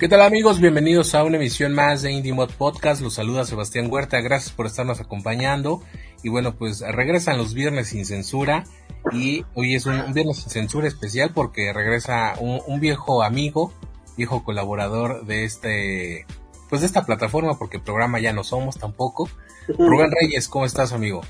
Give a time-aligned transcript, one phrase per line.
[0.00, 0.60] ¿Qué tal amigos?
[0.60, 3.02] Bienvenidos a una emisión más de Indie Mod Podcast.
[3.02, 4.18] Los saluda Sebastián Huerta.
[4.22, 5.82] Gracias por estarnos acompañando.
[6.22, 8.64] Y bueno, pues regresan los viernes sin censura.
[9.12, 13.74] Y hoy es un, viernes sin censura especial porque regresa un, viejo amigo,
[14.16, 16.24] viejo colaborador de este,
[16.70, 19.28] pues de esta plataforma, porque programa ya no somos tampoco.
[19.68, 21.20] Rubén Reyes, ¿cómo estás, amigo?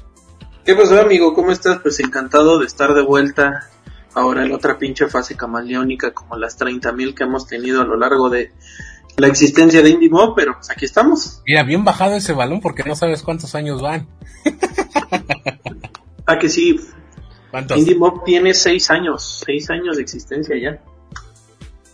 [0.65, 1.34] ¿Qué pasó, amigo?
[1.34, 1.80] ¿Cómo estás?
[1.80, 3.68] Pues encantado de estar de vuelta
[4.14, 8.30] ahora en otra pinche fase camaleónica como las 30.000 que hemos tenido a lo largo
[8.30, 8.52] de
[9.16, 11.42] la existencia de IndieMob, pero pues aquí estamos.
[11.46, 14.09] Mira, bien bajado ese balón porque no sabes cuántos años van.
[16.27, 16.80] ah, que sí.
[17.51, 17.78] ¿Cuántos?
[17.78, 20.80] IndieMob tiene 6 años, 6 años de existencia ya.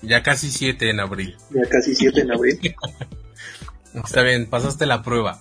[0.03, 1.37] Ya casi 7 en abril.
[1.51, 2.61] Ya casi 7 en abril.
[3.95, 5.41] Está bien, pasaste la prueba.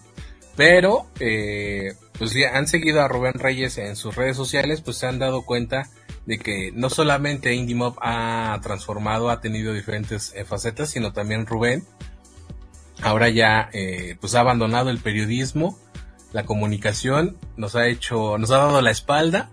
[0.55, 5.05] Pero, eh, pues ya han seguido a Rubén Reyes en sus redes sociales, pues se
[5.05, 5.89] han dado cuenta
[6.25, 11.85] de que no solamente IndieMob ha transformado, ha tenido diferentes eh, facetas, sino también Rubén.
[13.01, 15.77] Ahora ya eh, pues ha abandonado el periodismo,
[16.31, 19.49] la comunicación, nos ha hecho, nos ha dado la espalda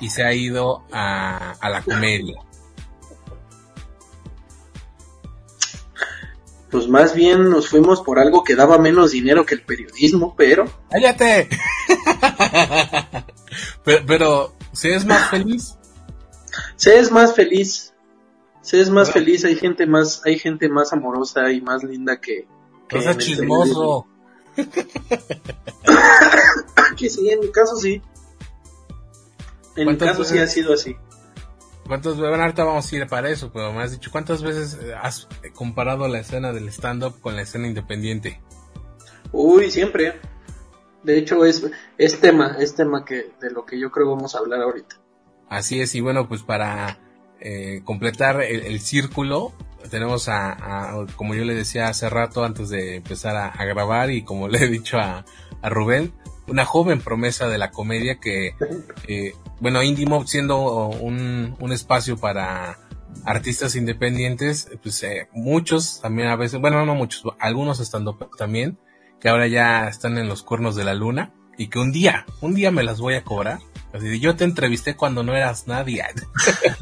[0.00, 2.40] y se ha ido a, a la comedia.
[6.70, 10.66] Pues más bien nos fuimos por algo que daba menos dinero que el periodismo, pero...
[10.90, 11.48] ¡Cállate!
[13.84, 15.77] pero, pero, ¿se es más feliz?
[16.78, 17.92] Se es más feliz,
[18.62, 22.46] se es más feliz, hay gente más, hay gente más amorosa y más linda que...
[22.88, 24.06] que no chismoso.
[26.96, 28.00] que sí, en mi caso sí.
[29.74, 30.94] En mi caso sí ha sido así.
[31.88, 34.78] ¿Cuántas veces, bueno, ahorita vamos a ir para eso, pero me has dicho, ¿cuántas veces
[35.02, 38.40] has comparado la escena del stand-up con la escena independiente?
[39.32, 40.20] Uy, siempre.
[41.02, 44.38] De hecho, es, es tema, es tema que, de lo que yo creo vamos a
[44.38, 45.00] hablar ahorita.
[45.48, 46.98] Así es, y bueno, pues para
[47.40, 49.52] eh, completar el, círculo,
[49.90, 54.48] tenemos a, como yo le decía hace rato antes de empezar a, grabar y como
[54.48, 55.24] le he dicho a,
[55.62, 56.12] Rubén,
[56.46, 58.54] una joven promesa de la comedia que,
[59.08, 62.78] eh, bueno, Indie siendo un, un espacio para
[63.24, 68.78] artistas independientes, pues eh, muchos también a veces, bueno, no muchos, algunos estando también,
[69.20, 72.54] que ahora ya están en los cuernos de la luna y que un día, un
[72.54, 73.58] día me las voy a cobrar
[73.92, 76.04] Así yo te entrevisté cuando no eras nadie.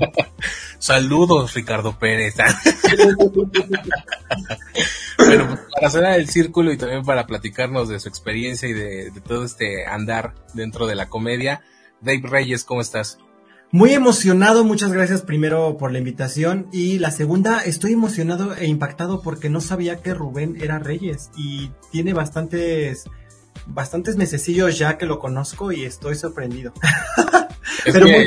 [0.78, 2.34] Saludos, Ricardo Pérez.
[5.18, 9.12] bueno, pues, para cerrar el círculo y también para platicarnos de su experiencia y de,
[9.26, 11.62] todo este andar dentro de la comedia,
[12.00, 13.18] Dave Reyes, ¿cómo estás?
[13.70, 19.22] Muy emocionado, muchas gracias primero por la invitación y la segunda, estoy emocionado e impactado
[19.22, 23.04] porque no sabía que Rubén era Reyes y tiene bastantes
[23.66, 26.72] bastantes mesecillos ya que lo conozco y estoy sorprendido.
[27.84, 28.26] Es, que,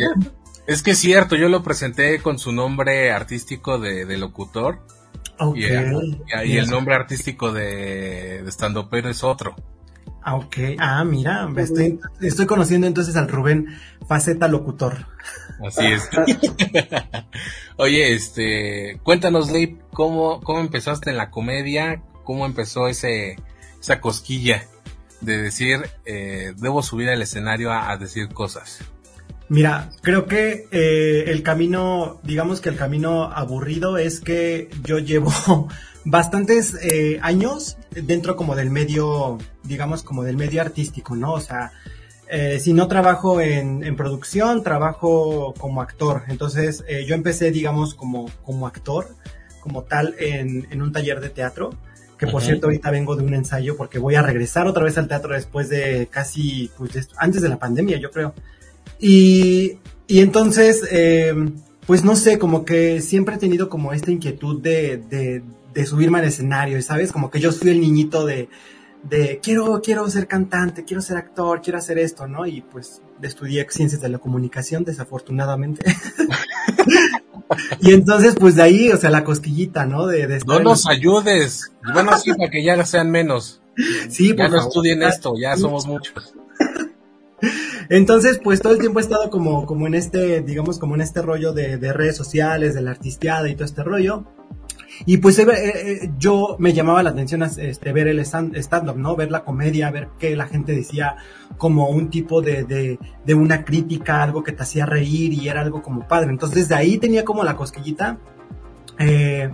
[0.68, 4.80] es que es cierto, yo lo presenté con su nombre artístico de, locutor.
[5.56, 9.56] Y, el nombre artístico de, de pero es otro.
[10.22, 10.58] Ah, ok.
[10.78, 13.68] Ah, mira, estoy, estoy conociendo entonces al Rubén
[14.08, 15.08] Faceta Locutor.
[15.66, 16.10] Así es.
[17.78, 22.02] Oye, este, cuéntanos, Dave, ¿cómo, cómo empezaste en la comedia?
[22.24, 23.38] ¿Cómo empezó ese,
[23.80, 24.68] esa cosquilla?
[25.22, 28.80] De decir, eh, debo subir al escenario a, decir cosas?
[29.48, 35.32] Mira, creo que eh, el camino, digamos que el camino aburrido es que yo llevo
[36.06, 41.34] bastantes eh, años dentro como del medio, digamos como del medio artístico, ¿no?
[41.34, 41.72] O sea,
[42.60, 46.26] si no trabajo en, producción, trabajo como actor.
[46.28, 49.16] Entonces, yo empecé, digamos, como, como actor,
[49.62, 51.72] como tal, en, en un taller de teatro
[52.20, 55.08] que por cierto ahorita vengo de un ensayo porque voy a regresar otra vez al
[55.08, 58.34] teatro después de casi, pues antes de la pandemia yo creo.
[59.00, 61.34] Y, y entonces, eh,
[61.88, 65.42] pues no sé, como que siempre he tenido como esta inquietud de, de,
[65.74, 67.14] de subirme al escenario, ¿sabes?
[67.14, 68.50] Como que yo fui el niñito de,
[69.04, 72.46] de quiero, quiero ser cantante, quiero ser actor, quiero hacer esto, ¿no?
[72.46, 75.86] Y pues estudié ciencias de la comunicación, desafortunadamente.
[77.82, 80.08] y entonces, pues de ahí, o sea, la cosquillita, ¿no?
[80.08, 81.72] De, no nos ayudes.
[81.94, 83.62] Bueno, sí, para que ya sean menos.
[84.10, 86.34] Sí, ya no estudien esto, ya somos muchos.
[87.90, 91.22] Entonces, pues todo el tiempo he estado como, como en este, digamos, como en este
[91.22, 94.26] rollo de, de redes sociales, de la artisteada y todo este rollo.
[95.06, 99.16] Y pues eh, eh, yo me llamaba la atención este, ver el stand-up, ¿no?
[99.16, 101.16] Ver la comedia, ver que la gente decía
[101.58, 105.62] como un tipo de, de, de, una crítica, algo que te hacía reír y era
[105.62, 106.30] algo como padre.
[106.32, 108.18] Entonces desde ahí tenía como la cosquillita.
[108.98, 109.50] Eh,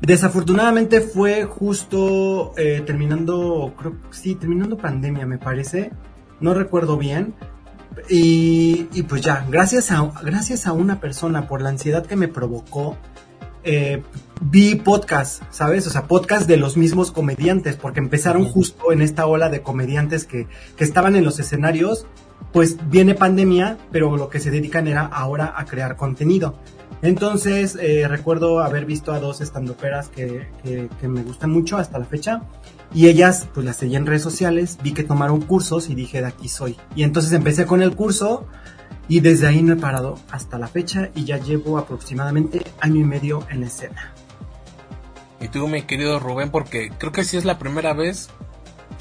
[0.00, 2.52] desafortunadamente fue justo
[2.86, 5.90] terminando, creo sí, terminando pandemia me parece,
[6.40, 7.34] no recuerdo bien.
[8.08, 12.28] Y, y pues ya, gracias a, gracias a una persona por la ansiedad que me
[12.28, 12.96] provocó,
[13.64, 14.02] eh,
[14.40, 15.86] vi podcast, ¿sabes?
[15.86, 20.24] O sea, podcast de los mismos comediantes, porque empezaron justo en esta ola de comediantes
[20.24, 20.46] que,
[20.76, 22.06] que estaban en los escenarios,
[22.52, 26.56] pues viene pandemia, pero lo que se dedican era ahora a crear contenido.
[27.02, 31.98] Entonces, eh, recuerdo haber visto a dos estandoperas que, que, que, me gustan mucho hasta
[31.98, 32.42] la fecha.
[32.92, 36.26] Y ellas, pues las seguí en redes sociales, vi que tomaron cursos y dije, de
[36.26, 36.76] aquí soy.
[36.96, 38.46] Y entonces empecé con el curso,
[39.10, 43.04] y desde ahí no he parado hasta la fecha y ya llevo aproximadamente año y
[43.04, 44.14] medio en escena.
[45.40, 48.30] Y tú, mi querido Rubén, porque creo que sí es la primera vez,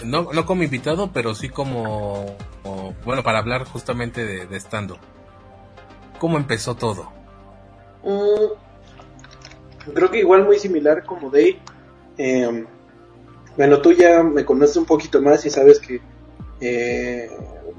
[0.03, 2.25] no, no como invitado, pero sí como,
[3.05, 4.97] bueno, para hablar justamente de, estando.
[6.17, 7.11] ¿Cómo empezó todo?
[8.03, 11.59] Mm, creo que igual muy similar como Dave.
[12.17, 12.65] Em,
[13.55, 16.01] bueno, tú ya me conoces un poquito más y sabes que
[16.61, 17.29] eh,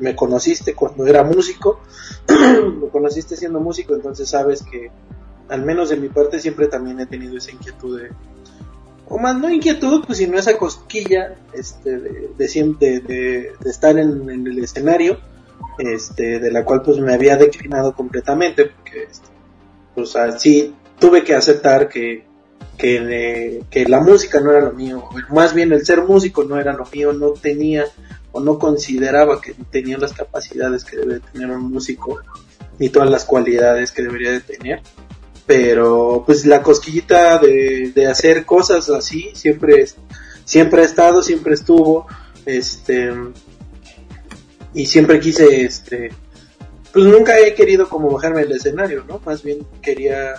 [0.01, 1.81] me conociste cuando era músico,
[2.29, 4.91] me conociste siendo músico, entonces sabes que
[5.49, 8.11] al menos de mi parte siempre también he tenido esa inquietud de,
[9.11, 14.59] o más no inquietud, pues sino esa cosquilla este, de, de, de, estar en, el
[14.63, 15.19] escenario,
[15.79, 19.27] este, de la cual pues me había declinado completamente, porque este,
[19.97, 22.25] pues así tuve que aceptar que,
[22.79, 26.73] que, que la música no era lo mío, más bien el ser músico no era
[26.73, 27.87] lo mío, no tenía
[28.33, 32.21] o no consideraba que tenía las capacidades que debe tener un músico
[32.79, 34.83] ni todas las cualidades que debería de tener
[35.47, 39.87] pero pues la cosquillita de, de hacer cosas así siempre
[40.45, 42.07] siempre ha estado siempre estuvo
[42.47, 43.13] este
[44.75, 46.11] y siempre quise este
[46.93, 50.35] pues nunca he querido como bajarme del escenario no más bien quería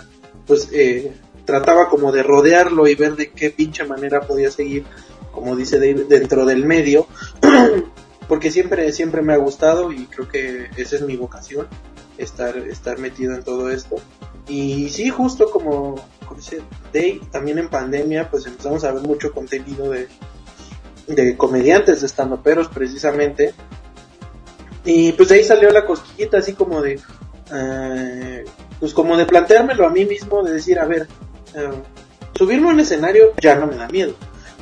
[0.46, 1.12] pues eh,
[1.44, 4.84] trataba como de rodearlo y ver de qué pinche manera podía seguir
[5.32, 7.06] como dice David, dentro del medio,
[8.28, 11.66] porque siempre, siempre me ha gustado y creo que esa es mi vocación,
[12.18, 13.96] estar, estar metido en todo esto.
[14.48, 15.96] Y sí, justo como,
[16.36, 16.62] dice
[16.92, 20.08] Dave, también en pandemia, pues empezamos a ver mucho contenido de,
[21.06, 23.54] de comediantes, de estandoperos precisamente.
[24.84, 26.98] Y pues de ahí salió la cosquillita así como de,
[27.54, 28.44] eh,
[28.80, 31.06] pues como de planteármelo a mí mismo, de decir, a ver,
[31.54, 31.70] eh,
[32.34, 34.14] subirme a un escenario ya no me da miedo.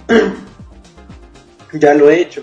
[1.73, 2.43] ya lo he hecho.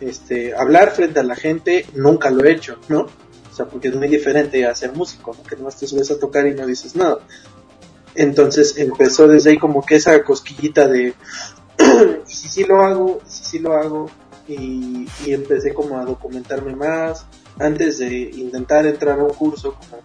[0.00, 3.06] Este, hablar frente a la gente nunca lo he hecho, ¿no?
[3.50, 5.42] O sea, porque es muy diferente a ser músico, ¿no?
[5.42, 7.18] que no te subes a tocar y no dices nada.
[8.14, 11.14] Entonces empezó desde ahí como que esa cosquillita de,
[12.24, 14.10] si sí lo hago, y si sí lo hago,
[14.46, 17.26] y, y, empecé como a documentarme más,
[17.58, 20.02] antes de intentar entrar a un curso, como,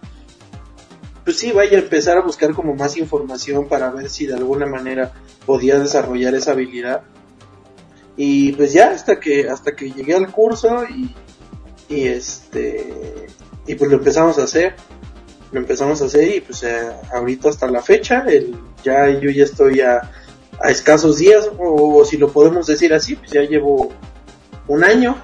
[1.24, 4.66] pues sí, vaya a empezar a buscar como más información para ver si de alguna
[4.66, 5.12] manera
[5.46, 7.04] podía desarrollar esa habilidad
[8.16, 11.14] y pues ya hasta que hasta que llegué al curso y,
[11.88, 13.26] y este
[13.66, 14.74] y pues lo empezamos a hacer.
[15.52, 19.44] Lo empezamos a hacer y pues eh, ahorita hasta la fecha el, ya yo ya
[19.44, 20.10] estoy a,
[20.60, 23.92] a escasos días o, si lo podemos decir así pues ya llevo
[24.68, 25.22] un año.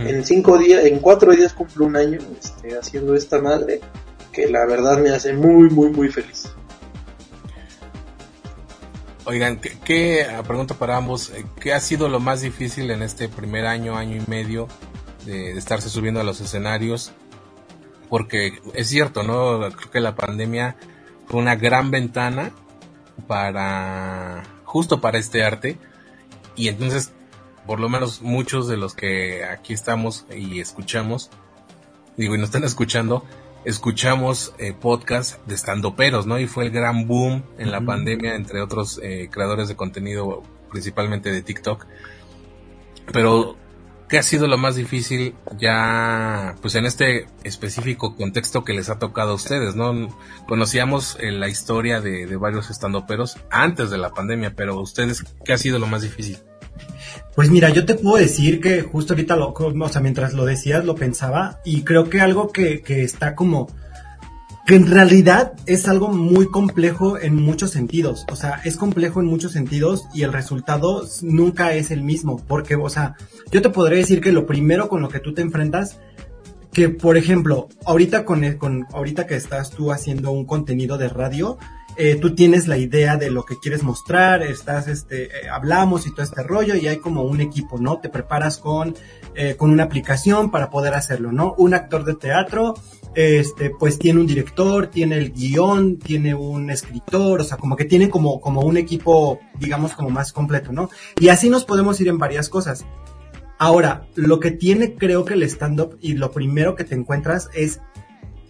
[0.00, 3.80] En cinco días en cuatro días cumplo un año este, haciendo esta madre
[4.32, 6.55] que la verdad me hace muy muy muy feliz
[9.26, 13.02] Oigan, ¿qué, qué ah, pregunta para ambos, eh, ¿qué ha sido lo más difícil en
[13.02, 14.68] este primer año, año y medio
[15.24, 17.12] de, estarse subiendo a los escenarios?
[18.08, 19.58] Porque es cierto, ¿no?
[19.72, 20.76] Creo que la pandemia
[21.26, 22.52] fue una gran ventana
[23.26, 25.76] para, justo para este arte.
[26.54, 27.10] Y entonces,
[27.66, 31.30] por lo menos muchos de los que aquí estamos y escuchamos,
[32.16, 33.24] digo, y nos están escuchando,
[33.66, 36.38] escuchamos eh, podcast de estandoperos, ¿no?
[36.38, 41.32] Y fue el gran boom en la pandemia entre otros eh, creadores de contenido, principalmente
[41.32, 41.84] de TikTok.
[43.12, 43.56] Pero,
[44.08, 49.00] ¿qué ha sido lo más difícil ya, pues en este específico contexto que les ha
[49.00, 50.16] tocado a ustedes, ¿no?
[50.46, 55.52] Conocíamos eh, la historia de, de varios estandoperos antes de la pandemia, pero ustedes, ¿qué
[55.52, 56.38] ha sido lo más difícil?
[57.34, 60.84] Pues mira, yo te puedo decir que justo ahorita, lo, o sea, mientras lo decías,
[60.84, 63.68] lo pensaba y creo que algo que, que está como
[64.66, 68.26] que en realidad es algo muy complejo en muchos sentidos.
[68.32, 72.42] O sea, es complejo en muchos sentidos y el resultado nunca es el mismo.
[72.48, 73.14] Porque, o sea,
[73.52, 76.00] yo te podría decir que lo primero con lo que tú te enfrentas,
[76.72, 81.58] que por ejemplo, ahorita con, con ahorita que estás tú haciendo un contenido de radio,
[81.98, 86.10] eh, tú tienes la idea de lo que quieres mostrar, estás, este, eh, hablamos y
[86.10, 88.00] todo este rollo y hay como un equipo, ¿no?
[88.00, 88.94] Te preparas con,
[89.34, 91.54] eh, con una aplicación para poder hacerlo, ¿no?
[91.56, 92.74] Un actor de teatro,
[93.14, 97.86] este, pues tiene un director, tiene el guion, tiene un escritor, o sea, como que
[97.86, 100.90] tiene como, como un equipo, digamos, como más completo, ¿no?
[101.18, 102.84] Y así nos podemos ir en varias cosas.
[103.58, 107.80] Ahora, lo que tiene creo que el stand-up y lo primero que te encuentras es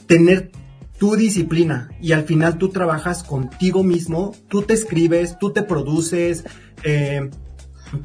[0.09, 0.51] tener
[0.99, 6.45] tu disciplina y al final tú trabajas contigo mismo, tú te escribes, tú te produces,
[6.83, 7.31] eh,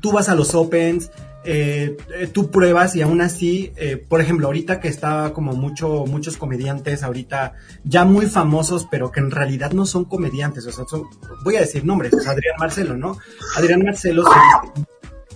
[0.01, 1.11] tú vas a los opens,
[1.43, 3.73] eh, eh, tú pruebas y aún así,
[4.09, 9.21] por ejemplo, ahorita que está como mucho, muchos comediantes ahorita ya muy famosos, pero que
[9.21, 11.03] en realidad no son comediantes, o sea, son,
[11.43, 13.17] voy a decir nombres, Adrián Marcelo, ¿no?
[13.55, 14.23] Adrián Marcelo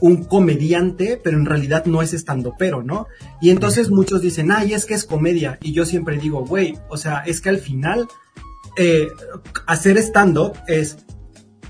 [0.01, 3.07] un comediante, pero en realidad no es estando pero, ¿no?
[3.41, 5.57] Y entonces muchos dicen, ay, es que es comedia.
[5.61, 8.07] Y yo siempre digo, güey, o sea, es que al final
[8.77, 9.07] eh,
[9.67, 10.97] hacer stand-up es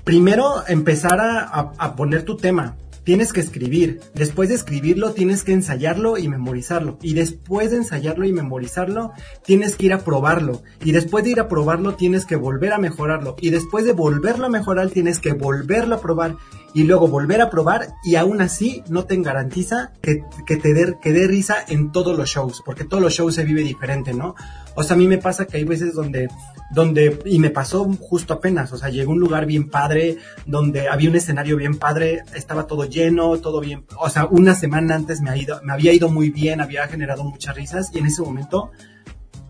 [0.04, 4.00] primero empezar a, a, poner tu tema, tienes que escribir.
[4.14, 6.98] Después de escribirlo, tienes que ensayarlo y memorizarlo.
[7.00, 9.12] Y después de ensayarlo y memorizarlo,
[9.44, 10.62] tienes que ir a probarlo.
[10.84, 13.36] Y después de ir a probarlo, tienes que volver a mejorarlo.
[13.40, 16.36] Y después de volverlo a mejorar, tienes que volverlo a probar.
[16.74, 17.94] Y luego volver a probar.
[18.04, 22.28] Y aún así, no te garantiza que, que te dé dé risa en todos los
[22.28, 22.60] shows.
[22.66, 24.34] Porque todos los shows se vive diferente, ¿no?
[24.76, 26.28] O sea, a mí me pasa que hay veces donde
[26.70, 30.88] donde, y me pasó justo apenas, o sea, llegó a un lugar bien padre, donde
[30.88, 35.20] había un escenario bien padre, estaba todo lleno, todo bien, o sea, una semana antes
[35.20, 38.22] me, ha ido, me había ido muy bien, había generado muchas risas, y en ese
[38.22, 38.70] momento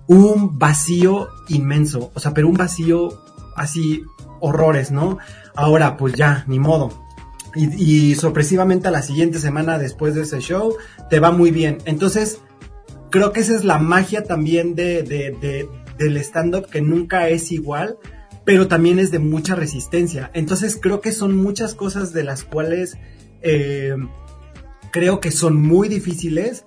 [0.06, 3.08] un vacío inmenso, o sea, pero un vacío
[3.56, 4.04] así,
[4.40, 5.18] horrores, ¿no?
[5.54, 6.92] Ahora, pues ya, ni modo.
[7.54, 10.76] Y, y sorpresivamente a la siguiente semana después de ese show,
[11.08, 11.78] te va muy bien.
[11.86, 12.40] Entonces,
[13.16, 17.50] creo que esa es la magia también de, de, de, del stand-up que nunca es
[17.50, 17.96] igual,
[18.44, 20.30] pero también es de mucha resistencia.
[20.34, 22.98] Entonces creo que son muchas cosas de las cuales
[23.40, 23.96] eh,
[24.90, 26.66] creo que son muy difíciles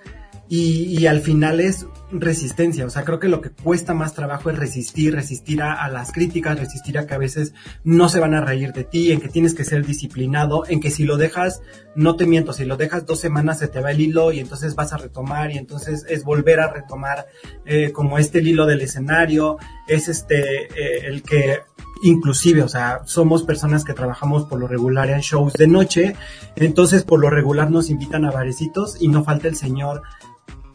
[0.51, 2.83] y, al final es resistencia.
[2.87, 6.59] O sea, creo que lo que cuesta más trabajo es resistir, resistir a, las críticas,
[6.59, 7.53] resistir a que a veces
[7.83, 10.89] no se van a reír de ti, en que tienes que ser disciplinado, en que
[10.89, 11.61] si lo dejas,
[11.95, 14.73] no te miento, si lo dejas dos semanas se te va el hilo y entonces
[14.73, 17.27] vas a retomar y entonces es volver a retomar
[17.65, 21.59] eh, como este hilo del escenario, es este eh, el que
[22.01, 26.15] inclusive, o sea, somos personas que trabajamos por lo regular en shows de noche,
[26.55, 30.01] entonces por lo regular nos invitan a barecitos y no falta el señor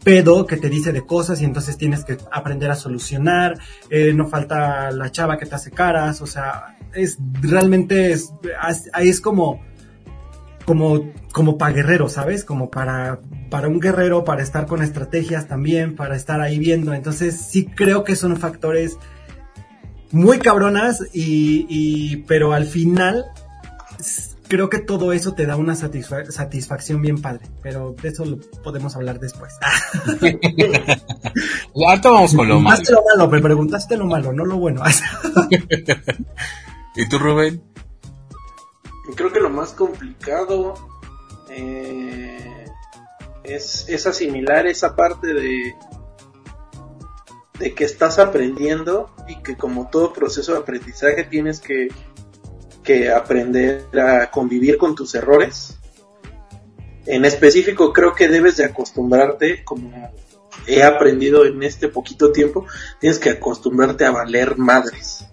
[0.05, 3.57] pedo que te dice de cosas y entonces tienes que aprender a solucionar,
[3.89, 8.31] eh, no falta la chava que te hace caras, o sea, es realmente es,
[9.01, 9.61] es como,
[10.63, 12.45] como, como para guerrero, ¿sabes?
[12.45, 13.19] Como para,
[13.49, 18.03] para un guerrero, para estar con estrategias también, para estar ahí viendo, entonces sí creo
[18.03, 18.97] que son factores
[20.11, 23.25] muy cabronas y pero al final
[24.47, 28.95] creo que todo eso te da una satisfacción bien padre, pero de eso lo podemos
[28.95, 29.53] hablar después.
[31.75, 32.81] Ahorita vamos con lo malo.
[32.89, 34.81] lo malo, me preguntaste lo malo, no lo bueno.
[36.95, 37.61] ¿Y tú, Rubén?
[39.15, 40.73] Creo que lo más complicado
[41.49, 42.65] eh,
[43.43, 45.75] es, es asimilar esa parte de
[47.59, 51.87] de que estás aprendiendo y que como todo proceso de aprendizaje tienes que
[52.85, 55.77] que aprender a convivir con tus errores.
[57.05, 59.91] En específico, creo que debes de acostumbrarte, como
[60.67, 62.65] he aprendido en este poquito tiempo,
[62.99, 65.25] tienes que acostumbrarte a valer madres.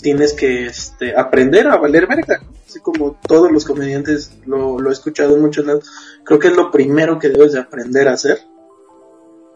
[0.00, 4.92] Tienes que este, aprender a valer verga, así como todos los comediantes lo, lo he
[4.92, 5.90] escuchado en muchos lados.
[6.24, 8.40] Creo que es lo primero que debes de aprender a hacer.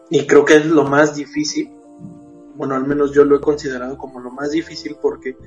[0.09, 1.71] Y creo que es lo más difícil.
[2.55, 5.37] Bueno, al menos yo lo he considerado como lo más difícil porque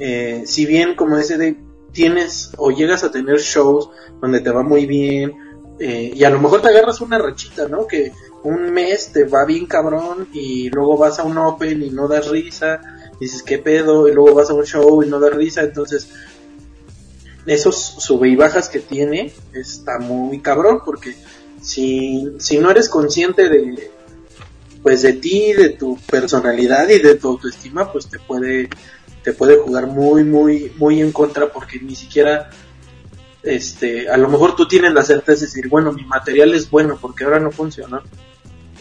[0.00, 1.56] eh, si bien como ese de
[1.92, 3.90] tienes o llegas a tener shows
[4.20, 5.32] donde te va muy bien
[5.78, 7.86] eh, y a lo mejor te agarras una rachita, ¿no?
[7.86, 8.12] Que
[8.42, 12.28] un mes te va bien cabrón y luego vas a un open y no das
[12.28, 12.80] risa,
[13.20, 16.08] dices qué pedo y luego vas a un show y no das risa, entonces
[17.46, 21.14] esos sube y bajas que tiene está muy cabrón porque
[21.62, 23.90] si, si no eres consciente de
[24.82, 28.68] pues de ti, de tu personalidad y de tu autoestima, pues te puede
[29.28, 32.48] te puede jugar muy, muy, muy en contra porque ni siquiera,
[33.42, 36.96] este, a lo mejor tú tienes la certeza de decir, bueno, mi material es bueno
[36.98, 38.00] porque ahora no funciona.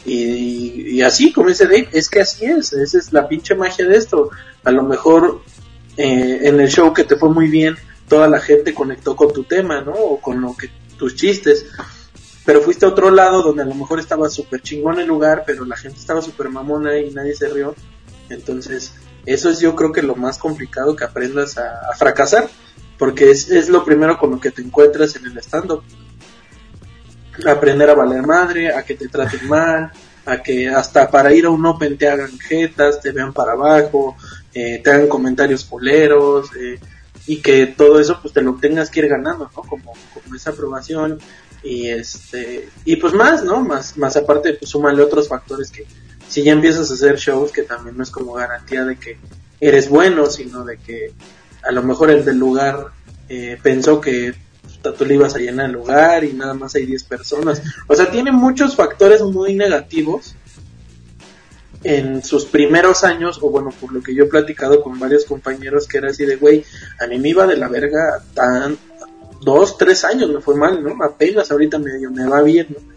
[0.06, 3.98] Y, así, como dice Dave, es que así es, esa es la pinche magia de
[3.98, 4.30] esto.
[4.64, 5.42] A lo mejor
[5.98, 7.76] eh, en el show que te fue muy bien,
[8.08, 9.92] toda la gente conectó con tu tema, ¿no?
[9.92, 11.66] O con lo que tus chistes.
[12.46, 15.66] Pero fuiste a otro lado donde a lo mejor estaba súper chingón el lugar, pero
[15.66, 17.76] la gente estaba súper mamona y nadie se rió.
[18.30, 18.94] Entonces,
[19.28, 22.48] Eso es yo creo que lo más complicado que aprendas a, fracasar,
[22.98, 25.84] porque es, es, lo primero con lo que te encuentras en el stand-up.
[27.46, 29.92] Aprender a valer madre, a que te traten mal,
[30.26, 34.16] a que hasta para ir a un open te hagan jetas, te vean para abajo,
[34.54, 36.80] eh, te hagan comentarios poleros, eh,
[37.26, 39.62] y que todo eso pues te lo tengas que ir ganando, ¿no?
[39.62, 41.20] Como, como esa aprobación
[41.62, 43.60] y este y pues más, ¿no?
[43.60, 45.86] Más más aparte pues súmale otros factores que
[46.38, 49.18] si ya empiezas a hacer shows que también no es como garantía de que
[49.60, 51.12] eres bueno, sino de que
[51.64, 52.92] a lo mejor el del lugar
[53.28, 54.36] eh, pensó que
[54.96, 57.64] tú le ibas a llenar el lugar y nada más hay 10 personas.
[57.88, 60.36] O sea, tiene muchos factores muy negativos
[61.84, 65.88] en sus primeros años, o bueno, por lo que yo he platicado con varios compañeros,
[65.88, 66.64] que era así de, güey,
[67.00, 68.78] a mí me iba de la verga tan
[69.42, 71.04] dos, tres años me fue mal, ¿no?
[71.04, 72.97] Apenas ahorita medio me va bien, ¿no?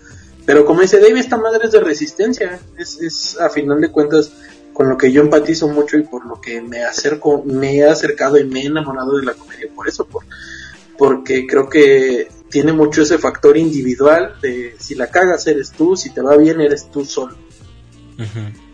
[0.50, 4.32] Pero como dice David, esta madre es de resistencia, es, es a final de cuentas
[4.72, 8.36] con lo que yo empatizo mucho y por lo que me acerco, me he acercado
[8.36, 10.24] y me he enamorado de la comedia, por eso, por,
[10.98, 16.10] porque creo que tiene mucho ese factor individual de si la cagas eres tú, si
[16.10, 17.36] te va bien eres tú solo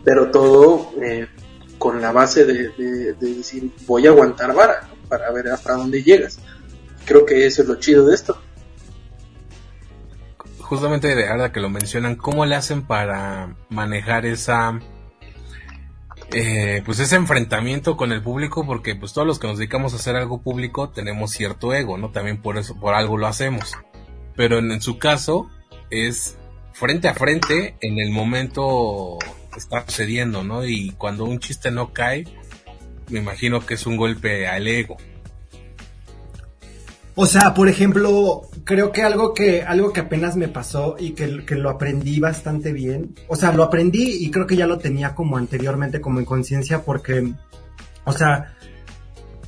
[0.03, 1.27] pero todo eh,
[1.77, 6.39] con la base de, decir voy a aguantar vara para ver hasta dónde llegas.
[7.05, 8.37] Creo que eso es lo chido de esto.
[10.67, 14.77] Justamente de ahora que lo mencionan, ¿cómo le hacen para manejar esa
[16.33, 18.65] eh, pues ese enfrentamiento con el público?
[18.65, 22.11] Porque pues todos los que nos dedicamos a hacer algo público tenemos cierto ego, ¿no?
[22.11, 23.77] También por eso, por algo lo hacemos.
[24.35, 25.49] Pero en su caso
[25.89, 26.37] es
[26.73, 29.19] frente a frente en el momento
[29.55, 30.65] está sucediendo, ¿no?
[30.65, 32.25] Y cuando un chiste no cae,
[33.09, 34.97] me imagino que es un golpe al ego.
[37.19, 41.27] O sea, por ejemplo, creo que algo que, algo que apenas me pasó y que,
[41.55, 43.15] lo aprendí bastante bien.
[43.27, 46.83] O sea, lo aprendí y creo que ya lo tenía como anteriormente, como en conciencia,
[46.83, 47.33] porque,
[48.05, 48.55] o sea,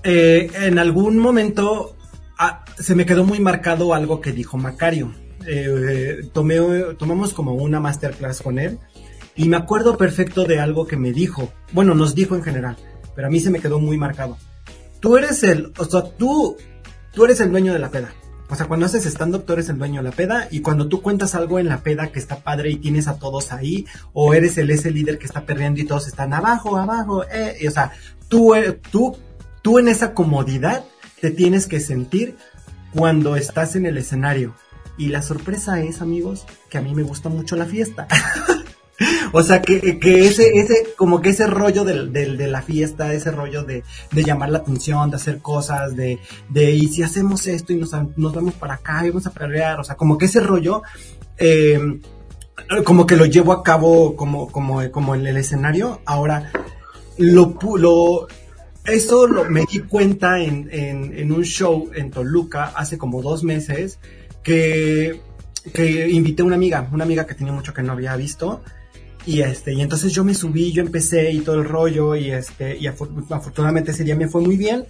[0.01, 1.95] eh, en algún momento
[2.39, 5.13] ah, se me quedó muy marcado algo que dijo Macario.
[5.45, 6.57] Eh, tomé,
[6.97, 8.79] tomamos como una masterclass con él
[9.35, 12.77] y me acuerdo perfecto de algo que me dijo, bueno, nos dijo en general,
[13.15, 14.37] pero a mí se me quedó muy marcado.
[14.99, 16.57] Tú eres el, o sea, tú,
[17.19, 18.13] tú eres el dueño de la peda.
[18.49, 21.01] O sea, cuando haces stand-up, tú eres el dueño de la peda y cuando tú
[21.01, 24.57] cuentas algo en la peda que está padre y tienes a todos ahí, o eres
[24.57, 27.91] el ese líder que está perdiendo y todos están abajo, abajo, eh, o sea,
[28.29, 29.17] tú, eh, tú,
[29.61, 30.85] tú en esa comodidad
[31.19, 32.37] te tienes que sentir
[32.93, 34.55] cuando estás en el escenario.
[34.97, 38.07] Y la sorpresa es, amigos, que a mí me gusta mucho la fiesta.
[39.31, 43.63] O sea, que, que ese, ese, como que ese rollo de la fiesta, ese rollo
[43.63, 47.77] de, de llamar la atención, de hacer cosas, de, de, y si hacemos esto y
[47.77, 50.81] nos, nos vamos para acá vamos a pelear, o sea, como que ese rollo,
[51.37, 51.79] eh,
[52.83, 56.01] como que lo llevo a cabo como, como, como en el escenario.
[56.05, 56.51] Ahora,
[57.17, 58.27] lo, lo,
[58.85, 63.43] eso lo, me di cuenta en, en, en un show en Toluca hace como dos
[63.43, 63.99] meses
[64.43, 65.21] que,
[65.73, 68.61] que invité a una amiga, una amiga que tenía mucho que no había visto
[69.29, 72.75] y este, y entonces yo me subí, yo empecé y todo el rollo, y este,
[72.79, 74.87] y afortunadamente ese día me fue muy bien.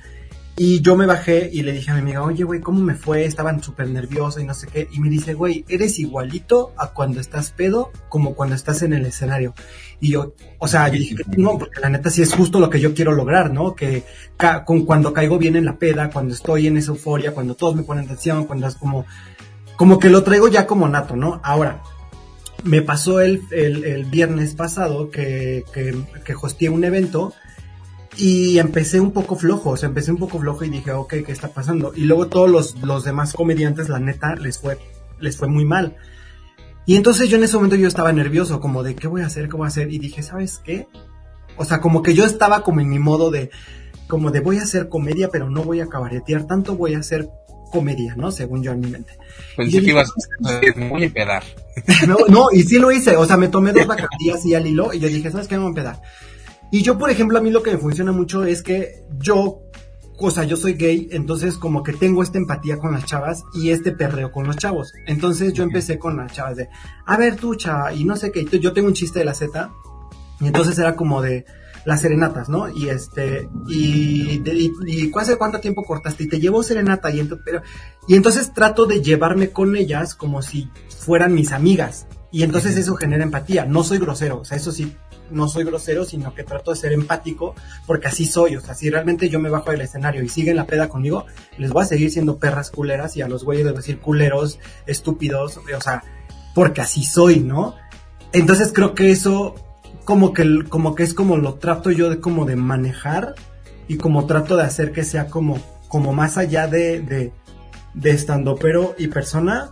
[0.55, 3.25] Y yo me bajé y le dije a mi amiga, oye, güey, ¿cómo me fue?
[3.25, 4.87] Estaban súper nerviosos y no sé qué.
[4.93, 9.05] Y me dice, güey, eres igualito a cuando estás pedo como cuando estás en el
[9.05, 9.53] escenario.
[9.99, 12.69] Y yo, o sea, yo dije que no, porque la neta sí es justo lo
[12.69, 13.75] que yo quiero lograr, ¿no?
[13.75, 14.03] Que
[14.65, 17.83] con, cuando caigo bien en la peda, cuando estoy en esa euforia, cuando todos me
[17.83, 19.05] ponen atención, cuando es como,
[19.75, 21.41] como que lo traigo ya como nato, ¿no?
[21.43, 21.81] Ahora,
[22.63, 27.33] me pasó el, el, viernes pasado que, que, que hosteé un evento
[28.17, 31.31] y empecé un poco flojo, o sea, empecé un poco flojo y dije, ok, ¿qué
[31.31, 31.93] está pasando?
[31.95, 34.77] Y luego todos los, los demás comediantes, la neta, les fue,
[35.19, 35.95] les fue muy mal.
[36.85, 39.47] Y entonces yo en ese momento yo estaba nervioso, como de, ¿qué voy a hacer?
[39.47, 39.93] ¿Qué voy a hacer?
[39.93, 40.87] Y dije, ¿sabes qué?
[41.55, 43.51] O sea, como que yo estaba como en mi modo de,
[44.07, 47.29] como de voy a hacer comedia, pero no voy a cabaretear tanto, voy a hacer
[47.69, 48.31] comedia, ¿no?
[48.31, 49.17] Según yo en mi mente.
[49.55, 50.11] Pensé que ibas
[50.45, 51.43] a muy empedar.
[52.07, 54.93] No, no, y sí lo hice, o sea, me tomé dos vacaciones y al hilo
[54.93, 55.55] y yo dije, ¿sabes qué?
[55.55, 56.01] Me voy a empedar.
[56.71, 59.61] Y yo, por ejemplo, a mí lo que me funciona mucho es que yo,
[60.17, 63.69] o sea, yo soy gay, entonces como que tengo esta empatía con las chavas y
[63.69, 64.91] este perreo con los chavos.
[65.07, 66.69] Entonces yo empecé con las chavas de,
[67.05, 69.71] a ver tú, chava, y no sé qué, yo tengo un chiste de la Z,
[70.41, 71.45] y entonces era como de,
[71.89, 72.69] las serenatas, ¿no?
[72.69, 76.23] Y este, y, y, y ¿hace cuánto tiempo cortaste?
[76.23, 77.61] Y te llevo serenata, y, entonces, pero,
[78.07, 82.07] y entonces trato de llevarme con ellas como si fueran mis amigas.
[82.31, 83.65] Y entonces eso genera empatía.
[83.65, 84.95] No soy grosero, o sea, eso sí,
[85.31, 87.55] no soy grosero, sino que trato de ser empático,
[87.87, 88.55] porque así soy.
[88.55, 91.25] O sea, si realmente yo me bajo del escenario y siguen la peda conmigo,
[91.57, 93.99] les voy a seguir siendo perras culeras y a los güeyes les voy a decir
[93.99, 96.03] culeros, estúpidos, o sea,
[96.53, 97.75] porque así soy, ¿no?
[98.31, 99.55] Entonces creo que eso
[100.09, 103.35] como que, como que es como lo trato yo de como de manejar
[103.87, 107.31] y como trato de hacer que sea como, como más allá de,
[107.93, 109.69] de, estando pero y persona,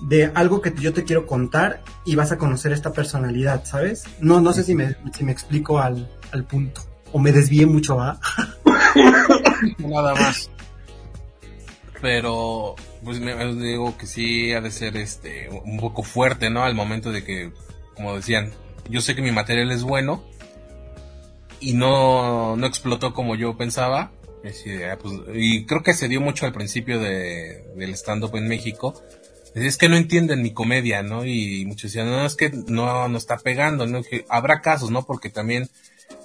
[0.00, 4.02] de algo que yo te quiero contar y vas a conocer esta personalidad, ¿sabes?
[4.18, 6.80] No, no sé si me, si me explico al, al punto.
[7.12, 8.18] O me desvié mucho, ¿ah?
[9.78, 10.50] Nada más.
[12.02, 16.64] Pero, pues me, digo que sí ha de ser este un poco fuerte, ¿no?
[16.64, 17.52] Al momento de que,
[17.94, 18.50] como decían,
[18.88, 20.24] yo sé que mi material es bueno
[21.60, 24.12] y no, no explotó como yo pensaba.
[24.44, 28.94] Ah, pues, y creo que se dio mucho al principio de, del stand-up en México.
[29.54, 31.24] Es que no entienden mi comedia, ¿no?
[31.24, 34.02] Y muchos decían, no, es que no, no está pegando, ¿no?
[34.28, 35.04] Habrá casos, ¿no?
[35.04, 35.68] Porque también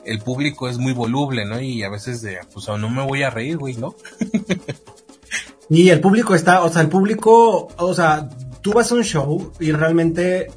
[0.05, 1.61] el público es muy voluble, ¿no?
[1.61, 3.95] Y a veces de, pues no me voy a reír, güey, ¿no?
[5.69, 8.29] y el público está, o sea, el público, o sea,
[8.61, 10.47] tú vas a un show y realmente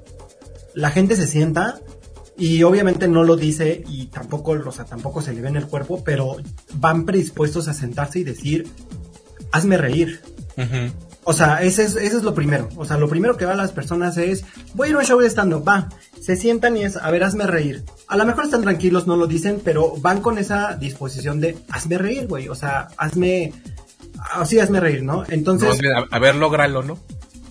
[0.74, 1.80] la gente se sienta
[2.36, 5.66] y obviamente no lo dice y tampoco, o sea, tampoco se le ve en el
[5.66, 6.36] cuerpo, pero
[6.74, 8.68] van predispuestos a sentarse y decir,
[9.52, 10.20] hazme reír.
[11.24, 12.68] O sea, ese es, es lo primero.
[12.76, 15.04] O sea, lo primero que va a las personas es, voy a ir a un
[15.04, 15.88] show de stand-up, va.
[16.20, 17.84] Se sientan y es, a ver, hazme reír.
[18.08, 21.98] A lo mejor están tranquilos, no lo dicen, pero van con esa disposición de, hazme
[21.98, 22.48] reír, güey.
[22.48, 23.52] O sea, hazme,
[24.32, 25.24] así hazme reír, ¿no?
[25.28, 25.80] Entonces...
[26.10, 26.98] a, ver, lógralo, ¿no?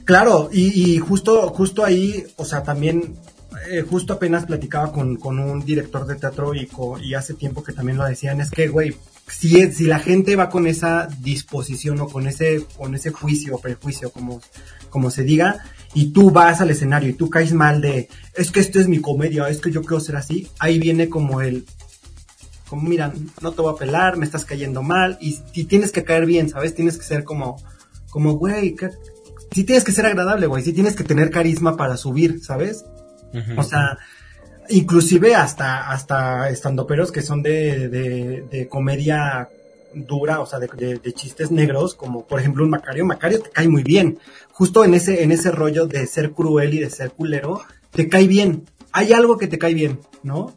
[0.06, 3.16] Claro, y, y justo, justo ahí, o sea, también
[3.70, 6.70] eh, justo apenas platicaba con, con, un director de teatro y,
[7.02, 8.96] y hace tiempo que también lo decían, es que, güey,
[9.28, 13.62] si, si la gente va con esa disposición o con ese, con ese juicio o
[13.62, 14.42] prejuicio, como,
[14.90, 15.64] como se diga,
[15.94, 19.00] y tú vas al escenario y tú caes mal de, es que esto es mi
[19.00, 21.66] comedia, es que yo quiero ser así, ahí viene como el,
[22.68, 25.36] como mira, no te voy a pelar, me estás cayendo mal, y,
[25.66, 26.76] tienes que caer bien, ¿sabes?
[26.76, 27.62] Tienes que ser como,
[28.10, 28.76] como, güey,
[29.54, 32.86] si tienes que ser agradable, güey, si tienes que tener carisma para subir, ¿sabes?
[33.58, 33.98] O sea,
[34.70, 39.50] inclusive hasta, hasta estandoperos que son de, de, comedia
[39.94, 40.68] dura, o sea, de,
[41.04, 43.06] de, chistes negros, como por ejemplo un Macario.
[43.06, 44.20] Macario te cae muy bien.
[44.52, 47.62] Justo en ese, en ese rollo de ser cruel y de ser culero,
[47.92, 48.66] te cae bien.
[48.92, 50.56] Hay algo que te cae bien, ¿no?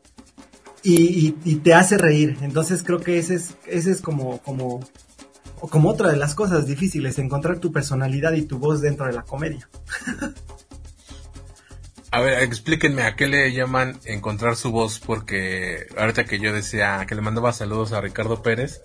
[0.83, 2.37] Y, y, te hace reír.
[2.43, 4.81] Entonces creo que ese es, ese es como, como,
[5.61, 9.23] como otra de las cosas difíciles, encontrar tu personalidad y tu voz dentro de la
[9.23, 9.69] comedia.
[12.11, 17.05] A ver, explíquenme a qué le llaman encontrar su voz, porque ahorita que yo decía
[17.07, 18.81] que le mandaba saludos a Ricardo Pérez,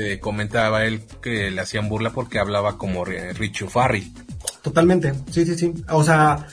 [0.00, 4.12] eh, comentaba él que le hacían burla porque hablaba como Richo Farri.
[4.62, 5.74] Totalmente, sí, sí, sí.
[5.90, 6.48] O sea,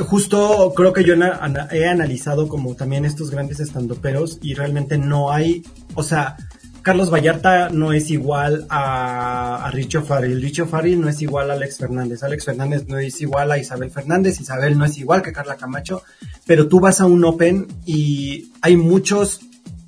[0.00, 5.62] justo creo que yo he analizado como también estos grandes estandoperos y realmente no hay,
[5.94, 6.36] o sea,
[6.82, 10.40] Carlos Vallarta no es igual a, a Richo Farrell.
[10.40, 12.22] Richo Farrell no es igual a Alex Fernández.
[12.22, 14.40] Alex Fernández no es igual a Isabel Fernández.
[14.40, 16.02] Isabel no es igual que Carla Camacho.
[16.46, 19.40] Pero tú vas a un Open y hay muchos,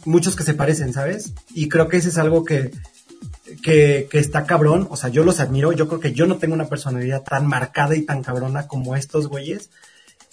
[0.05, 1.33] muchos que se parecen, ¿sabes?
[1.55, 2.73] Y creo que ese es algo que,
[3.63, 4.87] que, que está cabrón.
[4.91, 5.73] O sea, yo los admiro.
[5.73, 9.29] Yo creo que yo no tengo una personalidad tan marcada y tan cabrona como estos
[9.29, 9.71] güeyes.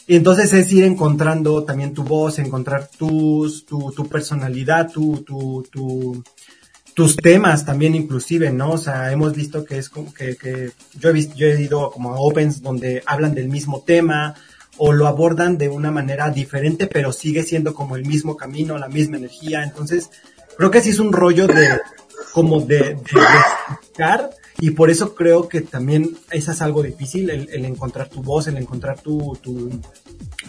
[0.09, 5.63] Y entonces es ir encontrando también tu voz, encontrar tus, tu, tu personalidad, tu, tu,
[5.71, 6.23] tu,
[6.99, 8.71] tus temas también inclusive, ¿no?
[8.71, 11.91] O sea, hemos visto que es como que, que yo he visto, yo he ido
[11.91, 14.35] como a opens donde hablan del mismo tema
[14.75, 18.89] o lo abordan de una manera diferente, pero sigue siendo como el mismo camino, la
[18.89, 19.63] misma energía.
[19.63, 20.09] Entonces,
[20.57, 21.79] creo que sí es un rollo de
[22.33, 28.09] como de, de, y por eso creo que también eso es algo difícil, el, encontrar
[28.09, 29.69] tu voz, el encontrar tu, tu,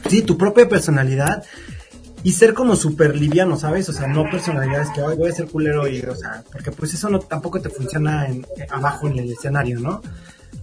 [0.08, 1.44] sí, tu propia personalidad
[2.22, 3.88] y ser como súper liviano, ¿sabes?
[3.88, 7.08] O sea, no personalidades que, voy a ser culero y, o sea, porque pues eso
[7.08, 10.02] no tampoco te funciona en, abajo en el escenario, ¿no?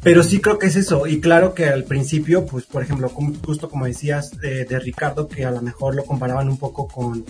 [0.04, 1.08] Pero sí creo que es eso.
[1.08, 5.46] Y claro que al principio, pues, por ejemplo, justo como decías de, de Ricardo, que
[5.46, 7.26] a lo mejor lo comparaban un poco con,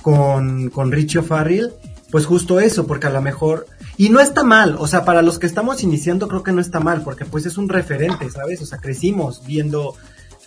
[0.00, 1.72] con, con Richie Farrell,
[2.10, 3.66] pues justo eso, porque a lo mejor
[3.98, 6.78] y no está mal, o sea, para los que estamos iniciando creo que no está
[6.78, 8.62] mal, porque pues es un referente, ¿sabes?
[8.62, 9.96] O sea, crecimos viendo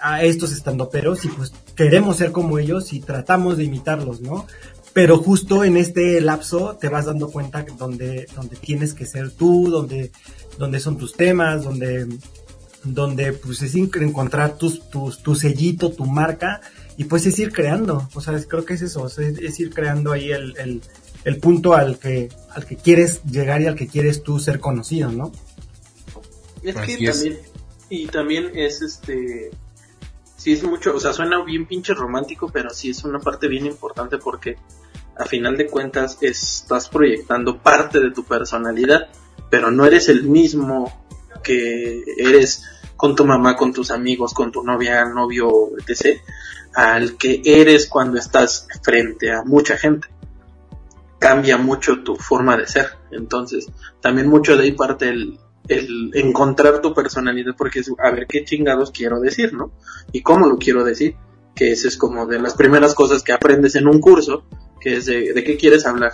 [0.01, 4.47] a estos estandoperos y pues queremos ser como ellos y tratamos de imitarlos, ¿no?
[4.93, 9.69] Pero justo en este lapso te vas dando cuenta donde, donde tienes que ser tú,
[9.69, 10.11] donde,
[10.57, 12.07] donde son tus temas, donde,
[12.83, 16.61] donde pues es encontrar tus, tus, tu sellito, tu marca
[16.97, 20.31] y pues es ir creando, o sea, creo que es eso, es, ir creando ahí
[20.31, 20.81] el, el,
[21.23, 25.11] el punto al que, al que quieres llegar y al que quieres tú ser conocido,
[25.11, 25.31] ¿no?
[26.63, 27.39] Es que también,
[27.89, 29.51] y también es este,
[30.41, 33.67] sí es mucho, o sea, suena bien pinche romántico, pero sí es una parte bien
[33.67, 34.57] importante porque
[35.15, 39.09] a final de cuentas estás proyectando parte de tu personalidad,
[39.51, 41.05] pero no eres el mismo
[41.43, 42.63] que eres
[42.97, 46.19] con tu mamá, con tus amigos, con tu novia, novio, etc.
[46.73, 50.07] al que eres cuando estás frente a mucha gente.
[51.19, 52.97] Cambia mucho tu forma de ser.
[53.11, 53.67] Entonces,
[54.01, 55.39] también mucho de ahí parte el,
[55.77, 59.71] el encontrar tu personalidad, porque es a ver qué chingados quiero decir, ¿no?
[60.11, 61.15] Y cómo lo quiero decir,
[61.55, 64.45] que ese es como de las primeras cosas que aprendes en un curso,
[64.79, 66.13] que es de, de qué quieres hablar.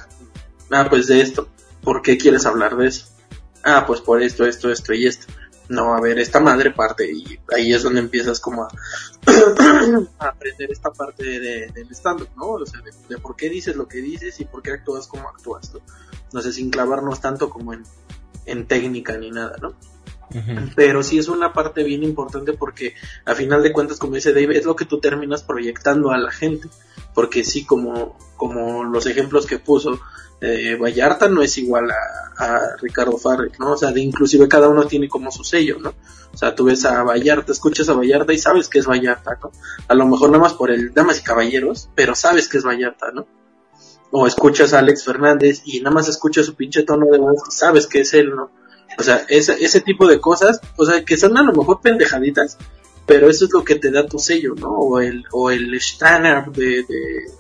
[0.71, 1.49] Ah, pues de esto.
[1.81, 3.07] ¿Por qué quieres hablar de eso?
[3.63, 5.27] Ah, pues por esto, esto, esto y esto
[5.69, 8.69] no, a ver, esta madre parte y ahí es donde empiezas como a,
[10.19, 12.51] aprender esta parte de, del stand-up, ¿no?
[12.51, 15.73] O sea, de, por qué dices lo que dices y por qué actúas como actúas,
[15.73, 15.81] ¿no?
[16.31, 17.83] No sé, sin clavarnos tanto como en,
[18.47, 19.75] en técnica ni nada, ¿no?
[20.75, 24.57] Pero sí es una parte bien importante porque a final de cuentas, como dice David,
[24.57, 26.67] es lo que tú terminas proyectando a la gente.
[27.13, 29.99] Porque sí, como, como los ejemplos que puso,
[30.41, 33.71] eh, Vallarta no es igual a, Ricardo Farrell, ¿no?
[33.71, 35.95] O sea, de, inclusive cada uno tiene como su sello, ¿no?
[36.31, 39.51] O sea, tú ves a Vallarta, escuchas a Vallarta y sabes que es Vallarta, ¿no?
[39.87, 43.11] A lo mejor nada más por el Damas y Caballeros, pero sabes que es Vallarta,
[43.11, 43.25] ¿no?
[44.11, 47.51] O escuchas a Alex Fernández y nada más escuchas su pinche tono de voz y
[47.51, 48.49] sabes que es él, ¿no?
[48.97, 52.57] O sea, ese, ese tipo de cosas, o sea, que son a lo mejor pendejaditas,
[53.05, 54.69] pero eso es lo que te da tu sello, ¿no?
[54.69, 56.83] O el, o el Stanner de,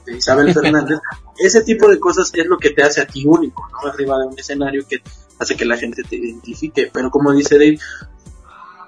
[0.05, 0.99] de, Isabel Fernández.
[1.37, 3.89] Ese tipo de cosas es lo que te hace a ti único, ¿no?
[3.89, 5.01] Arriba de un escenario que
[5.39, 6.89] hace que la gente te identifique.
[6.91, 7.79] Pero como dice Dave,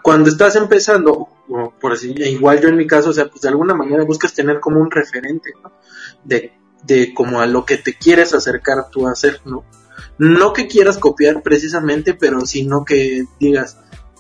[0.02, 3.50] cuando estás empezando, o por así, igual yo en mi caso, o sea, pues de
[3.50, 5.72] alguna manera buscas tener como un referente, ¿no?
[6.24, 9.64] De, de como a lo que te quieres acercar tú a hacer, ¿no?
[10.18, 13.78] No que quieras copiar precisamente, pero sino que digas,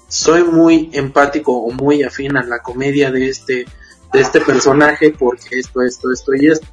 [0.08, 3.66] soy muy empático o muy afín a la comedia de este,
[4.12, 6.68] de este personaje porque esto, esto, esto y esto.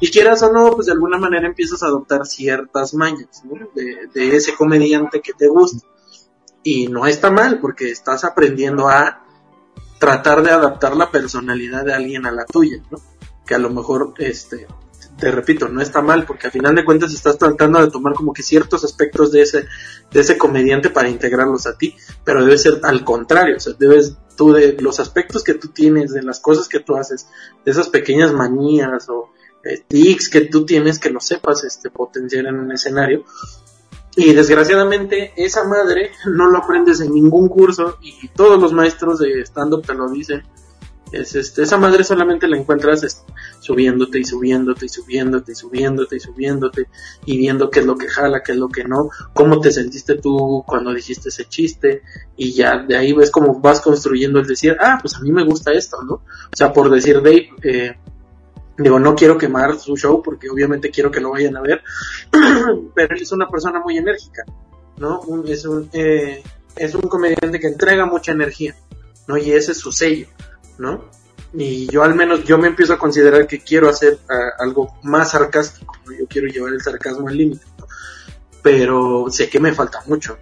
[0.00, 3.42] Y quieras o no, pues de alguna manera empiezas a adoptar ciertas mañas
[3.74, 5.86] de, de ese comediante que te gusta.
[6.62, 9.24] Y no está mal porque estás aprendiendo a
[9.98, 12.98] tratar de adaptar la personalidad de alguien a la tuya, ¿no?
[13.46, 14.66] Que a lo mejor, este,
[15.18, 18.32] te repito, no está mal, porque al final de cuentas estás tratando de tomar como
[18.32, 19.66] que ciertos aspectos de ese,
[20.12, 24.16] de ese comediante para integrarlos a ti, pero debe ser al contrario, o sea, debes
[24.36, 27.26] tú de los aspectos que tú tienes, de las cosas que tú haces,
[27.64, 29.30] de esas pequeñas manías o
[29.64, 33.24] eh, tics que tú tienes que lo sepas este potenciar en un escenario.
[34.16, 39.42] Y desgraciadamente esa madre no lo aprendes en ningún curso y todos los maestros de
[39.42, 40.42] stand up te lo dicen
[41.12, 43.24] es este, esa madre solamente la encuentras
[43.60, 46.88] subiéndote y subiéndote y subiéndote y subiéndote y subiéndote
[47.24, 50.16] y viendo qué es lo que jala, qué es lo que no, cómo te sentiste
[50.16, 52.02] tú cuando dijiste ese chiste
[52.36, 55.44] y ya de ahí ves cómo vas construyendo el decir, ah, pues a mí me
[55.44, 56.14] gusta esto, ¿no?
[56.14, 57.96] O sea, por decir Dave, eh,
[58.76, 61.82] digo, no quiero quemar su show porque obviamente quiero que lo vayan a ver,
[62.94, 64.44] pero él es una persona muy enérgica,
[64.98, 65.20] ¿no?
[65.46, 66.42] es, un, eh,
[66.76, 68.76] es un comediante que entrega mucha energía,
[69.26, 69.36] ¿no?
[69.36, 70.26] Y ese es su sello.
[70.78, 71.04] ¿No?
[71.52, 75.30] Y yo al menos, yo me empiezo a considerar que quiero hacer ah, algo más
[75.30, 77.64] sarcástico, yo quiero llevar el sarcasmo al límite,
[78.62, 80.38] pero sé que me falta mucho,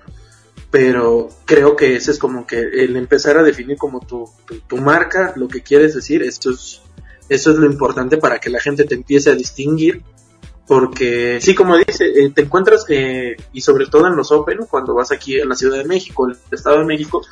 [0.70, 4.28] pero creo que ese es como que el empezar a definir como tu,
[4.66, 6.82] tu, marca, lo que quieres decir, esto es,
[7.28, 10.02] eso es lo importante para que la gente te empiece a distinguir
[10.66, 14.94] porque sí, como dice, eh, te encuentras, eh, y sobre todo en los Open, cuando
[14.94, 17.22] vas aquí a la Ciudad de México, el Estado de México,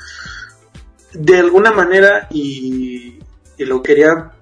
[1.14, 3.18] de alguna manera, y,
[3.58, 4.32] lo quería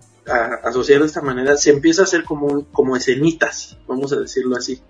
[0.64, 4.80] asociar de esta manera, se empieza a hacer como, como escenitas, vamos a decirlo así.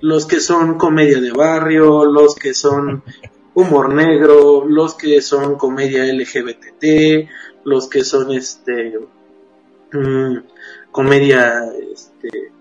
[0.00, 3.02] Los que son comedia de barrio, los que son
[3.54, 7.28] humor negro, los que son comedia LGBT,
[7.64, 8.98] los que son este
[9.92, 10.36] mm,
[10.90, 12.52] comedia este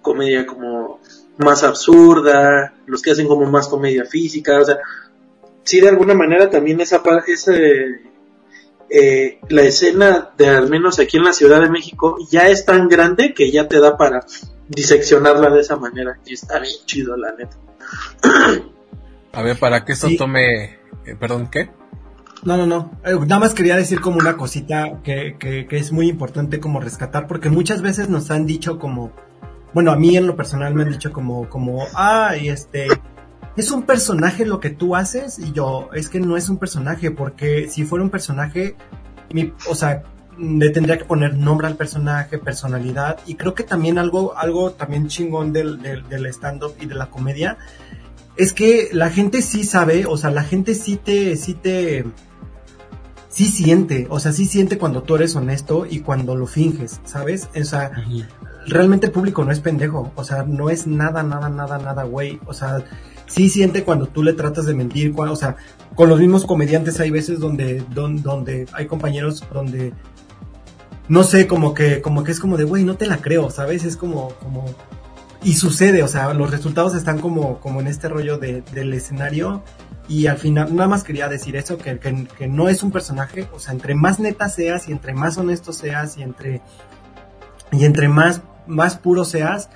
[0.00, 1.00] comedia como
[1.38, 4.78] más absurda, los que hacen como más comedia física, o sea,
[5.64, 8.02] sí de alguna manera también esa, ese,
[8.90, 12.88] eh, la escena de al menos aquí en la Ciudad de México ya es tan
[12.88, 14.24] grande que ya te da para
[14.68, 17.56] diseccionarla de esa manera y está bien chido la neta.
[19.32, 21.70] A ver, para que esto tome, eh, perdón, ¿qué?
[22.44, 22.90] No, no, no.
[23.04, 26.80] Eh, nada más quería decir como una cosita que, que, que, es muy importante como
[26.80, 29.12] rescatar, porque muchas veces nos han dicho como,
[29.72, 32.88] bueno, a mí en lo personal me han dicho como, como, ay, este,
[33.56, 37.10] es un personaje lo que tú haces y yo, es que no es un personaje,
[37.10, 38.76] porque si fuera un personaje,
[39.32, 40.02] mi, o sea,
[40.38, 45.08] le tendría que poner nombre al personaje, personalidad, y creo que también algo, algo también
[45.08, 47.58] chingón del, del, stand-up y de la comedia,
[48.36, 52.06] es que la gente sí sabe, o sea, la gente sí te, sí te,
[53.28, 57.50] sí siente, o sea, sí siente cuando tú eres honesto y cuando lo finges, ¿sabes?
[57.54, 57.90] O sea,
[58.66, 62.40] realmente el público no es pendejo, o sea, no es nada, nada, nada, nada, güey,
[62.46, 62.82] o sea,
[63.32, 65.56] sí siente cuando tú le tratas de mentir, o sea,
[65.94, 69.94] con los mismos comediantes hay veces donde, donde, hay compañeros donde
[71.08, 73.84] no sé, como que, como que es como de, güey, no te la creo, ¿sabes?
[73.84, 74.66] Es como, como,
[75.42, 79.62] y sucede, o sea, los resultados están como, como en este rollo de, del escenario
[80.08, 83.48] y al final, nada más quería decir eso, que, que, que, no es un personaje,
[83.52, 86.60] o sea, entre más neta seas y entre más honesto seas y entre,
[87.72, 89.70] y entre más, más puro seas,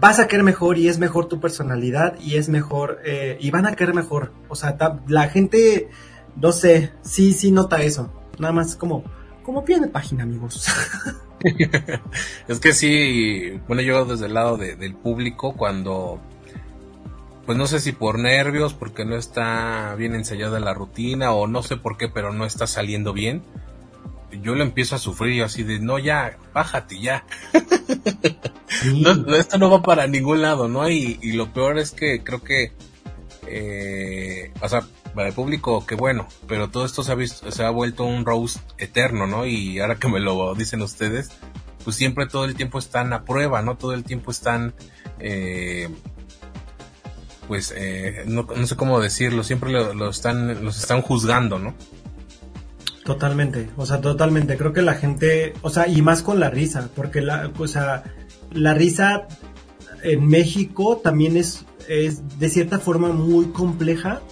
[0.00, 3.66] vas a querer mejor y es mejor tu personalidad y es mejor, eh, y van
[3.66, 4.76] a querer mejor, o sea,
[5.08, 5.88] la gente,
[6.36, 9.04] no sé, sí, sí nota eso, nada más como,
[9.42, 10.66] como pie página, amigos.
[12.48, 16.20] es que sí, bueno, yo desde el lado de, del público, cuando
[17.46, 21.62] pues no sé si por nervios, porque no está bien ensayada la rutina o no
[21.62, 23.42] sé por qué, pero no está saliendo bien.
[24.42, 27.24] Yo lo empiezo a sufrir así de, no, ya, bájate ya.
[28.94, 30.88] no, esto no va para ningún lado, ¿no?
[30.88, 32.72] Y, y lo peor es que creo que,
[33.46, 34.82] eh, o sea,
[35.14, 38.24] para el público, que bueno, pero todo esto se ha, visto, se ha vuelto un
[38.24, 39.46] roast eterno, ¿no?
[39.46, 41.30] Y ahora que me lo dicen ustedes,
[41.84, 43.76] pues siempre todo el tiempo están a prueba, ¿no?
[43.76, 44.74] Todo el tiempo están...
[45.18, 45.88] Eh,
[47.48, 51.74] pues eh, no, no, sé cómo decirlo, siempre lo, están, los están juzgando, ¿no?
[53.06, 54.56] Totalmente, o sea, totalmente.
[54.56, 57.64] Creo que la gente, o sea, y más con la risa, porque la, o
[58.52, 59.28] la risa
[60.02, 64.22] en México también es, es de cierta forma muy compleja,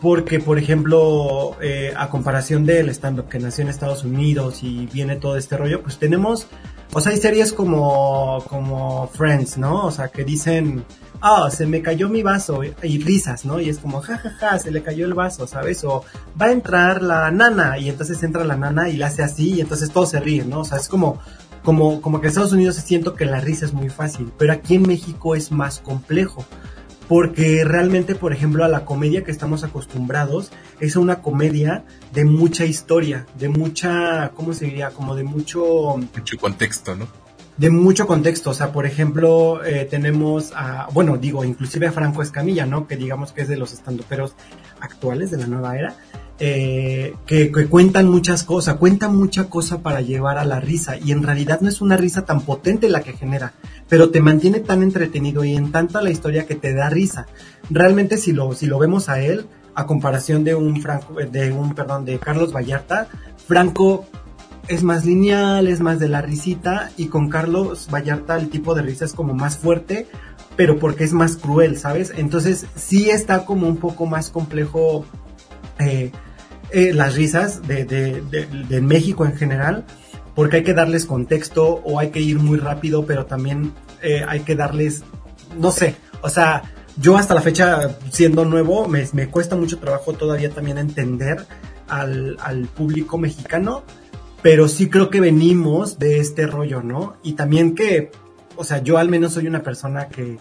[0.00, 5.16] porque, por ejemplo, eh, a comparación del stand-up que nació en Estados Unidos y viene
[5.16, 6.46] todo este rollo, pues tenemos,
[6.94, 9.84] o sea, hay series como, como Friends, ¿no?
[9.84, 10.86] O sea, que dicen,
[11.20, 13.60] ah, se me cayó mi vaso y risas, ¿no?
[13.60, 15.84] Y es como, jajaja, ja, ja, se le cayó el vaso, ¿sabes?
[15.84, 16.04] O
[16.40, 19.60] va a entrar la nana y entonces entra la nana y la hace así y
[19.60, 20.60] entonces todos se ríen, ¿no?
[20.60, 21.18] O sea, es como,
[21.62, 24.76] como, como que en Estados Unidos siento que la risa es muy fácil, pero aquí
[24.76, 26.44] en México es más complejo.
[27.08, 30.50] Porque realmente, por ejemplo, a la comedia que estamos acostumbrados
[30.80, 34.90] es una comedia de mucha historia, de mucha, ¿cómo se diría?
[34.90, 35.96] Como de mucho...
[35.96, 37.06] Mucho contexto, ¿no?
[37.56, 38.50] De mucho contexto.
[38.50, 42.86] O sea, por ejemplo, eh, tenemos a, bueno, digo, inclusive a Franco Escamilla, ¿no?
[42.86, 44.34] Que digamos que es de los estandoperos
[44.80, 45.96] actuales de la nueva era,
[46.38, 50.96] eh, que, que, cuentan muchas cosas, cuentan mucha cosa para llevar a la risa.
[50.98, 53.54] Y en realidad no es una risa tan potente la que genera,
[53.88, 57.26] pero te mantiene tan entretenido y en tanta la historia que te da risa.
[57.70, 61.74] Realmente si lo, si lo vemos a él, a comparación de un Franco, de un,
[61.74, 63.08] perdón, de Carlos Vallarta,
[63.46, 64.06] Franco
[64.68, 68.82] es más lineal, es más de la risita y con Carlos Vallarta el tipo de
[68.82, 70.06] risa es como más fuerte,
[70.56, 72.12] pero porque es más cruel, ¿sabes?
[72.16, 75.04] Entonces sí está como un poco más complejo
[75.78, 76.10] eh,
[76.70, 79.84] eh, las risas de, de, México en general,
[80.34, 84.40] porque hay que darles contexto o hay que ir muy rápido, pero también eh, hay
[84.40, 85.04] que darles,
[85.58, 86.62] no sé, o sea,
[86.98, 91.46] yo hasta la fecha, siendo nuevo, me, me cuesta mucho trabajo todavía también entender
[91.88, 93.84] al, al público mexicano
[94.46, 97.16] pero sí creo que venimos de este rollo, ¿no?
[97.24, 98.12] Y también que,
[98.54, 100.38] o sea, yo al menos soy una persona que,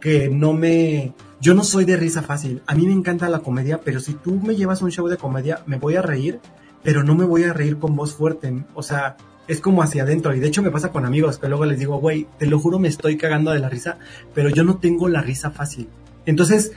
[0.00, 2.62] que no me, yo no soy de risa fácil.
[2.66, 5.60] A mí me encanta la comedia, pero si tú me llevas un show de comedia,
[5.66, 6.40] me voy a reír,
[6.82, 8.64] pero no me voy a reír con voz fuerte.
[8.72, 10.34] O sea, es como hacia adentro.
[10.34, 12.78] Y de hecho me pasa con amigos que luego les digo, güey, te lo juro,
[12.78, 13.98] me estoy cagando de la risa,
[14.32, 15.90] pero yo no tengo la risa fácil.
[16.24, 16.72] Entonces,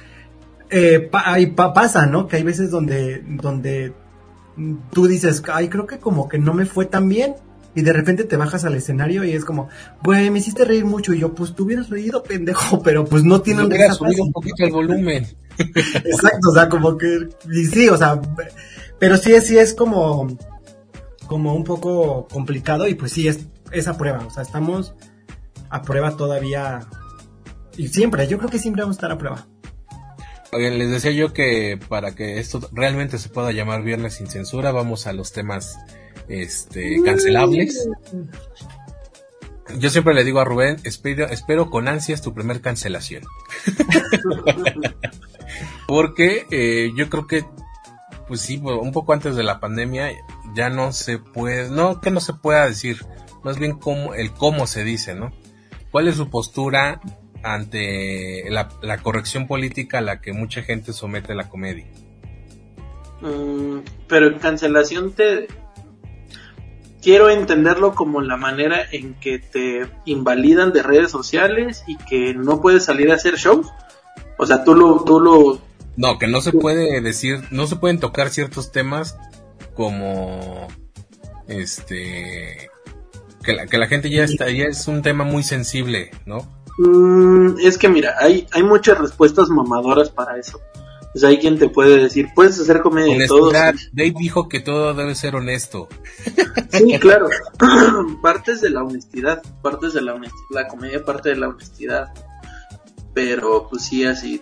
[0.70, 2.28] eh, pasa, ¿no?
[2.28, 3.94] Que hay veces donde, donde
[4.91, 7.36] tú dices, ay, creo que como que no me fue tan bien.
[7.78, 9.68] Y de repente te bajas al escenario y es como,
[10.02, 11.13] güey, me hiciste reír mucho.
[11.13, 14.63] Y yo, pues tú hubieras reído, pendejo, pero pues no tienen que subido un poquito
[14.63, 15.28] el volumen.
[15.58, 18.22] Exacto, o sea, como que, y sí, o sea,
[18.98, 20.28] pero sí, sí es como,
[21.28, 24.26] como un poco complicado y pues sí, es esa prueba.
[24.26, 24.96] O sea, estamos
[25.70, 26.82] a prueba todavía.
[27.76, 29.46] Y siempre, yo creo que siempre vamos a estar a prueba
[30.58, 35.08] les decía yo que para que esto realmente se pueda llamar Viernes sin Censura, vamos
[35.08, 35.78] a los temas
[36.28, 37.88] este, cancelables.
[39.80, 43.24] Yo siempre le digo a Rubén, espero, espero con ansias tu primer cancelación.
[45.88, 47.46] Porque eh, yo creo que,
[48.28, 50.12] pues sí, un poco antes de la pandemia
[50.56, 53.06] ya no se puede, no que no se pueda decir,
[53.44, 55.32] más bien cómo, el cómo se dice, ¿no?
[55.91, 57.02] ¿Cuál es su postura
[57.46, 61.86] ante la, corrección política a la que mucha gente somete la comedia.
[63.22, 65.48] Mm, pero en cancelación te...
[67.02, 72.62] Quiero entenderlo como la manera en que te invalidan de redes sociales y que no
[72.62, 73.68] puedes salir a hacer shows.
[74.39, 75.62] O sea, tú lo, tú lo...
[75.98, 79.20] No, que no se puede decir, no se pueden tocar ciertos temas
[79.76, 80.68] como
[81.48, 82.72] este
[83.43, 86.55] que la, que la gente ya está, ya es un tema muy sensible, ¿no?
[86.78, 90.59] Mm, es que mira, hay, hay muchas respuestas mamadoras para eso.
[91.13, 93.51] pues hay quien te puede decir, puedes hacer comedia de todo.
[93.51, 95.88] Dave dijo que todo debe ser honesto.
[96.71, 97.30] Sí, claro.
[98.21, 102.13] partes de la honestidad, partes de la honestidad, la comedia parte de la honestidad.
[103.13, 104.41] Pero pues sí, así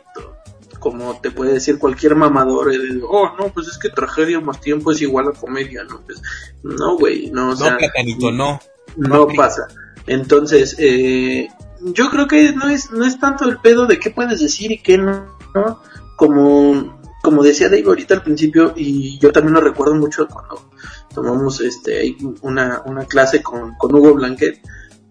[0.83, 2.77] como te puede decir cualquier mamador, eh,
[3.07, 6.01] oh, no, pues es que tragedia más tiempo es igual a comedia, ¿no?
[6.01, 6.21] Pues,
[6.61, 7.77] no, güey, no, o sea,
[8.19, 8.59] no, no.
[8.97, 9.67] No pasa.
[10.07, 11.47] Entonces, eh,
[11.83, 14.81] yo creo que no es, no es tanto el pedo de qué puedes decir y
[14.81, 15.79] qué no, ¿no?
[16.15, 20.69] como, como decía Dave ahorita al principio, y yo también lo recuerdo mucho cuando
[21.13, 24.61] tomamos este una, una clase con, con Hugo Blanquet,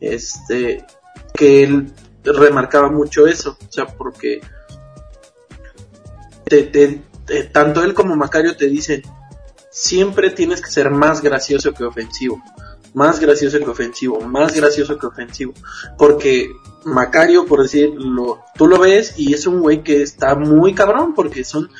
[0.01, 0.85] este,
[1.35, 1.93] que él
[2.25, 4.41] remarcaba mucho eso, o sea, porque
[6.45, 7.03] te,
[7.53, 9.03] tanto él como Macario te dicen,
[9.71, 12.43] siempre tienes que ser más gracioso que ofensivo,
[12.95, 15.55] más gracioso que ofensivo, más gracioso que ofensivo,
[15.97, 16.51] porque
[16.85, 21.45] Macario, por decirlo, tú lo ves y es un güey que está muy cabrón porque
[21.45, 21.71] son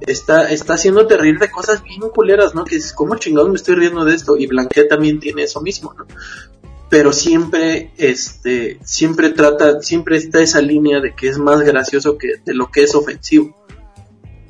[0.00, 2.64] está está haciéndote reír de cosas bien culeras, ¿no?
[2.64, 5.94] Que es como chingados me estoy riendo de esto y Blanquet también tiene eso mismo,
[5.96, 6.06] ¿no?
[6.88, 12.40] Pero siempre este siempre trata siempre está esa línea de que es más gracioso que
[12.44, 13.54] de lo que es ofensivo.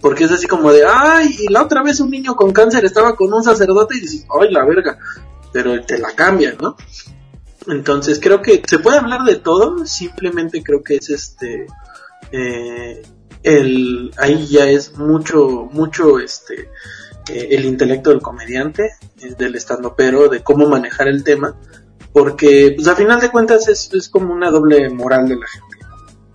[0.00, 3.16] Porque es así como de, ay, y la otra vez un niño con cáncer estaba
[3.16, 4.96] con un sacerdote y dices, ay, la verga,
[5.52, 6.76] pero te la cambian, ¿no?
[7.66, 11.66] Entonces creo que se puede hablar de todo, simplemente creo que es este
[12.32, 13.02] eh,
[13.42, 16.70] el ahí ya es mucho mucho este
[17.28, 21.56] eh, el intelecto del comediante, eh, del estando pero de cómo manejar el tema,
[22.12, 25.67] porque pues a final de cuentas es, es como una doble moral de la gente.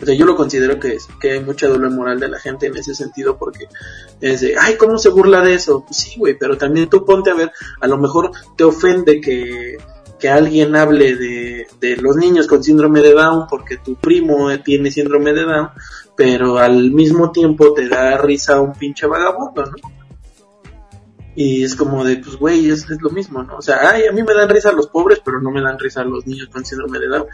[0.04, 2.68] O sea, yo lo considero que, es, que hay mucha doble moral de la gente
[2.68, 3.68] en ese sentido porque
[4.22, 5.84] es de, ay, ¿cómo se burla de eso?
[5.86, 9.78] Pues sí, güey, pero también tú ponte a ver, a lo mejor te ofende que
[10.24, 14.90] que alguien hable de, de los niños con síndrome de Down porque tu primo tiene
[14.90, 15.72] síndrome de Down,
[16.16, 19.76] pero al mismo tiempo te da risa un pinche vagabundo, ¿no?
[21.36, 23.58] Y es como de, pues, güey, es, es, lo mismo, ¿no?
[23.58, 26.04] O sea, ay, a mí me dan risa los pobres, pero no me dan risa
[26.04, 27.26] los niños con síndrome de Down.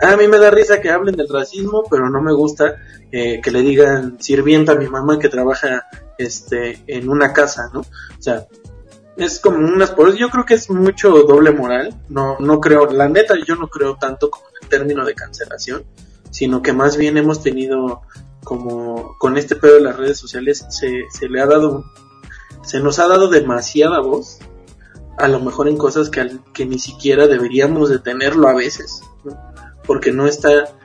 [0.00, 2.76] A mí me da risa que hablen del racismo, pero no me gusta
[3.10, 5.86] eh, que le digan sirvienta a mi mamá que trabaja
[6.18, 7.80] este en una casa, ¿no?
[7.80, 8.46] O sea,
[9.18, 13.08] es como unas por yo creo que es mucho doble moral no no creo la
[13.08, 15.84] neta yo no creo tanto como en el término de cancelación
[16.30, 18.02] sino que más bien hemos tenido
[18.44, 21.84] como con este pedo de las redes sociales se, se le ha dado
[22.62, 24.38] se nos ha dado demasiada voz
[25.16, 29.02] a lo mejor en cosas que, ni siquiera deberíamos de tenerlo a veces
[29.84, 30.76] porque no está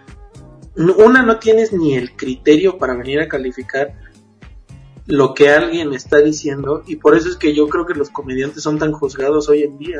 [0.76, 3.94] una no tienes ni el criterio para venir a calificar
[5.06, 8.64] lo que alguien está diciendo y por eso es que yo creo que los comediantes
[8.64, 10.00] son tan juzgados hoy en día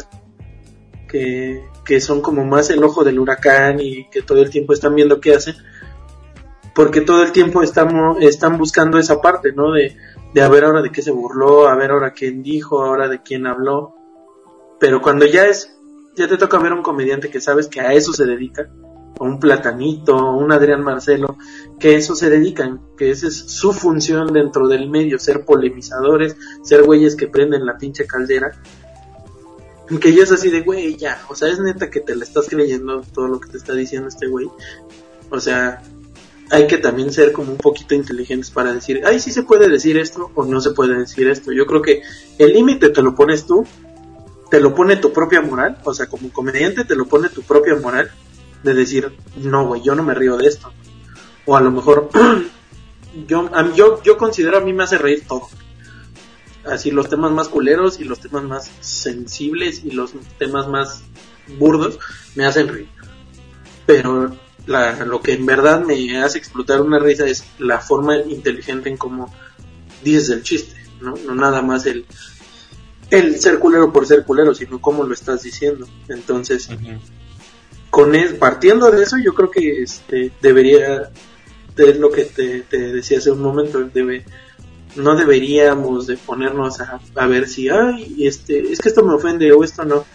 [1.08, 4.96] que, que son como más el ojo del huracán y que todo el tiempo están
[4.96, 5.56] viendo qué hacen
[6.74, 9.72] porque todo el tiempo estamos, están buscando esa parte, ¿no?
[9.72, 9.96] De,
[10.34, 13.22] de a ver ahora de qué se burló, a ver ahora quién dijo, ahora de
[13.22, 13.96] quién habló.
[14.80, 15.76] Pero cuando ya es,
[16.16, 18.70] ya te toca ver un comediante que sabes que a eso se dedica,
[19.20, 21.38] un Platanito, un Adrián Marcelo,
[21.80, 26.84] que eso se dedican, que esa es su función dentro del medio, ser polemizadores, ser
[26.84, 28.52] güeyes que prenden la pinche caldera.
[30.00, 32.48] Que ya es así de, güey, ya, o sea, es neta que te la estás
[32.50, 34.50] creyendo todo lo que te está diciendo este güey.
[35.30, 35.84] O sea,
[36.54, 39.98] hay que también ser como un poquito inteligentes para decir, ay, sí se puede decir
[39.98, 41.52] esto o no se puede decir esto.
[41.52, 42.04] Yo creo que
[42.38, 43.66] el límite te lo pones tú,
[44.52, 47.76] te lo pone tu propia moral, o sea, como comediante te lo pone tu propia
[47.78, 48.12] moral
[48.62, 50.72] de decir, no, güey, yo no me río de esto.
[51.48, 52.10] O a lo mejor,
[53.28, 55.48] yo, yo, yo considero a mí me hace reír todo.
[56.66, 61.02] Así los temas más culeros y los temas más sensibles y los temas más
[61.58, 61.98] burdos
[62.36, 62.90] me hacen reír.
[63.88, 68.90] Pero la, lo que en verdad me hace explotar una risa es la forma inteligente
[68.90, 69.34] en cómo
[70.04, 71.16] dices el chiste, ¿no?
[71.26, 72.06] No nada más el,
[73.10, 75.88] el ser culero por ser culero, sino cómo lo estás diciendo.
[76.08, 76.70] Entonces,
[77.90, 81.12] con partiendo de eso, yo creo que este debería,
[81.78, 84.26] es lo que te, decía hace un momento, debe,
[84.96, 89.52] no deberíamos de ponernos a, a, ver si, ay, este, es que esto me ofende
[89.52, 90.06] o esto no.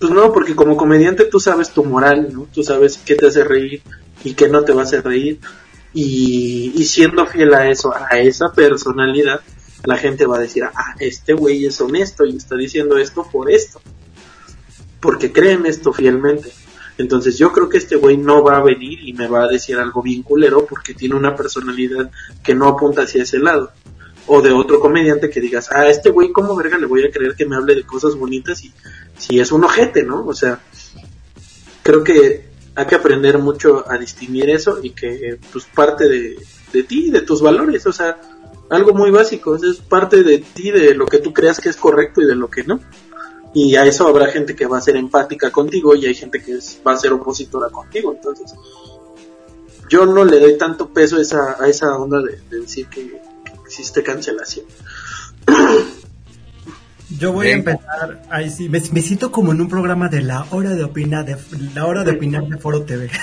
[0.00, 2.48] Pues no, porque como comediante tú sabes tu moral, ¿no?
[2.52, 3.82] Tú sabes qué te hace reír
[4.24, 5.38] y qué no te va a hacer reír.
[5.92, 9.42] Y, y siendo fiel a eso, a esa personalidad,
[9.84, 13.50] la gente va a decir, ah, este güey es honesto y está diciendo esto por
[13.50, 13.82] esto.
[15.00, 16.50] Porque creen esto fielmente.
[16.96, 19.76] Entonces yo creo que este güey no va a venir y me va a decir
[19.76, 22.10] algo bien culero porque tiene una personalidad
[22.42, 23.70] que no apunta hacia ese lado.
[24.26, 27.34] O de otro comediante que digas, ah, este güey, ¿cómo verga le voy a creer
[27.34, 28.72] que me hable de cosas bonitas y
[29.20, 30.26] si es un ojete, ¿no?
[30.26, 30.60] O sea,
[31.82, 36.36] creo que hay que aprender mucho a distinguir eso y que pues parte de,
[36.72, 38.18] de ti, de tus valores, o sea,
[38.70, 42.22] algo muy básico, es parte de ti, de lo que tú creas que es correcto
[42.22, 42.80] y de lo que no.
[43.52, 46.58] Y a eso habrá gente que va a ser empática contigo y hay gente que
[46.86, 48.12] va a ser opositora contigo.
[48.12, 48.54] Entonces,
[49.88, 53.20] yo no le doy tanto peso a esa, a esa onda de, decir que,
[53.64, 54.66] existe cancelación.
[57.18, 60.70] Yo voy a empezar, ahí sí, me, siento como en un programa de la hora
[60.70, 61.36] de opinar de
[61.74, 63.10] la hora de opinar de Foro TV.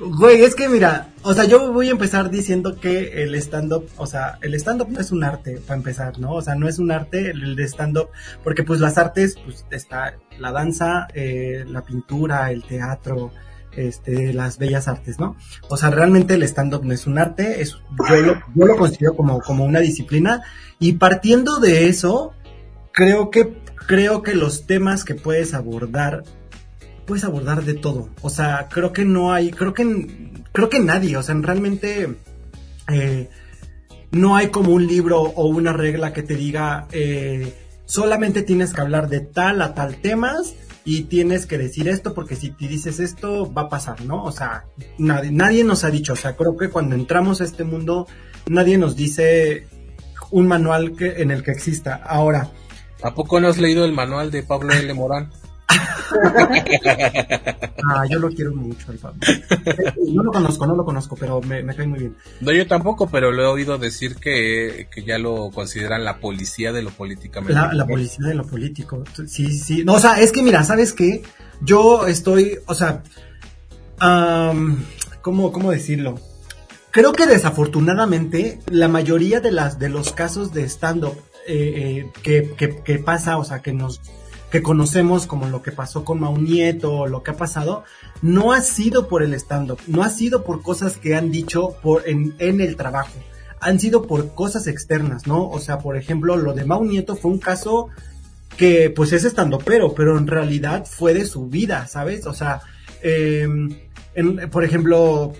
[0.00, 4.06] Güey, es que mira, o sea, yo voy a empezar diciendo que el stand-up, o
[4.06, 6.32] sea, el stand-up no es un arte, para empezar, ¿no?
[6.32, 8.08] O sea, no es un arte el de stand-up,
[8.42, 13.32] porque pues las artes, pues está la danza, eh, la pintura, el teatro,
[13.72, 15.36] este, las bellas artes, ¿no?
[15.68, 17.76] O sea, realmente el stand-up no es un arte, es,
[18.08, 20.42] yo, lo, yo lo considero como, como una disciplina,
[20.78, 22.32] y partiendo de eso,
[22.92, 23.54] creo que,
[23.86, 26.24] creo que los temas que puedes abordar
[27.08, 28.10] puedes abordar de todo.
[28.20, 32.16] O sea, creo que no hay, creo que, creo que nadie, o sea, realmente
[32.92, 33.30] eh,
[34.10, 37.54] no hay como un libro o una regla que te diga eh,
[37.86, 40.54] solamente tienes que hablar de tal a tal temas
[40.84, 44.22] y tienes que decir esto porque si te dices esto va a pasar, ¿no?
[44.24, 44.66] O sea,
[44.98, 48.06] nadie, nadie nos ha dicho, o sea, creo que cuando entramos a este mundo
[48.46, 49.66] nadie nos dice
[50.30, 51.94] un manual que, en el que exista.
[51.94, 52.50] Ahora,
[53.02, 54.92] ¿A poco no has leído el manual de Pablo L.
[54.94, 55.30] Morán?
[57.88, 59.20] ah, yo lo quiero mucho, el Pablo.
[60.12, 62.16] No lo conozco, no lo conozco, pero me, cae muy bien.
[62.40, 66.82] No, yo tampoco, pero lo he oído decir que, ya lo consideran la policía de
[66.82, 67.54] lo políticamente.
[67.54, 69.04] La, la policía de lo político.
[69.26, 69.84] Sí, sí.
[69.84, 71.22] No, o sea, es que mira, ¿sabes qué?
[71.60, 73.02] Yo estoy, o sea,
[75.20, 76.18] ¿cómo, ¿cómo decirlo?
[76.90, 81.16] Creo que desafortunadamente la mayoría de las de los casos de stand-up
[81.46, 84.00] eh, eh, que, pasa, o sea, que nos
[84.50, 87.84] que conocemos como lo que pasó con Mau Nieto o lo que ha pasado,
[88.22, 91.76] no ha sido por el stand-up, no ha sido por cosas que han dicho
[92.06, 93.12] en, en el trabajo,
[93.60, 95.48] han sido por cosas externas, ¿no?
[95.50, 97.88] O sea, por ejemplo, lo de Mau Nieto fue un caso
[98.56, 102.26] que pues es estando pero, pero en realidad fue de su vida, ¿sabes?
[102.26, 102.60] O sea,
[103.02, 103.70] em,
[104.50, 105.34] por ejemplo,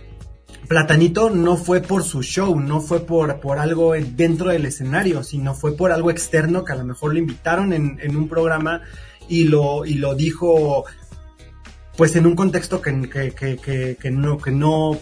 [0.69, 5.55] Platanito no fue por su show, no fue por, por algo dentro del escenario, sino
[5.55, 8.83] fue por algo externo que a lo mejor lo invitaron en, en un programa
[9.29, 10.85] y lo, y lo dijo
[11.97, 14.97] pues en un contexto que, que, que, que, no, que no,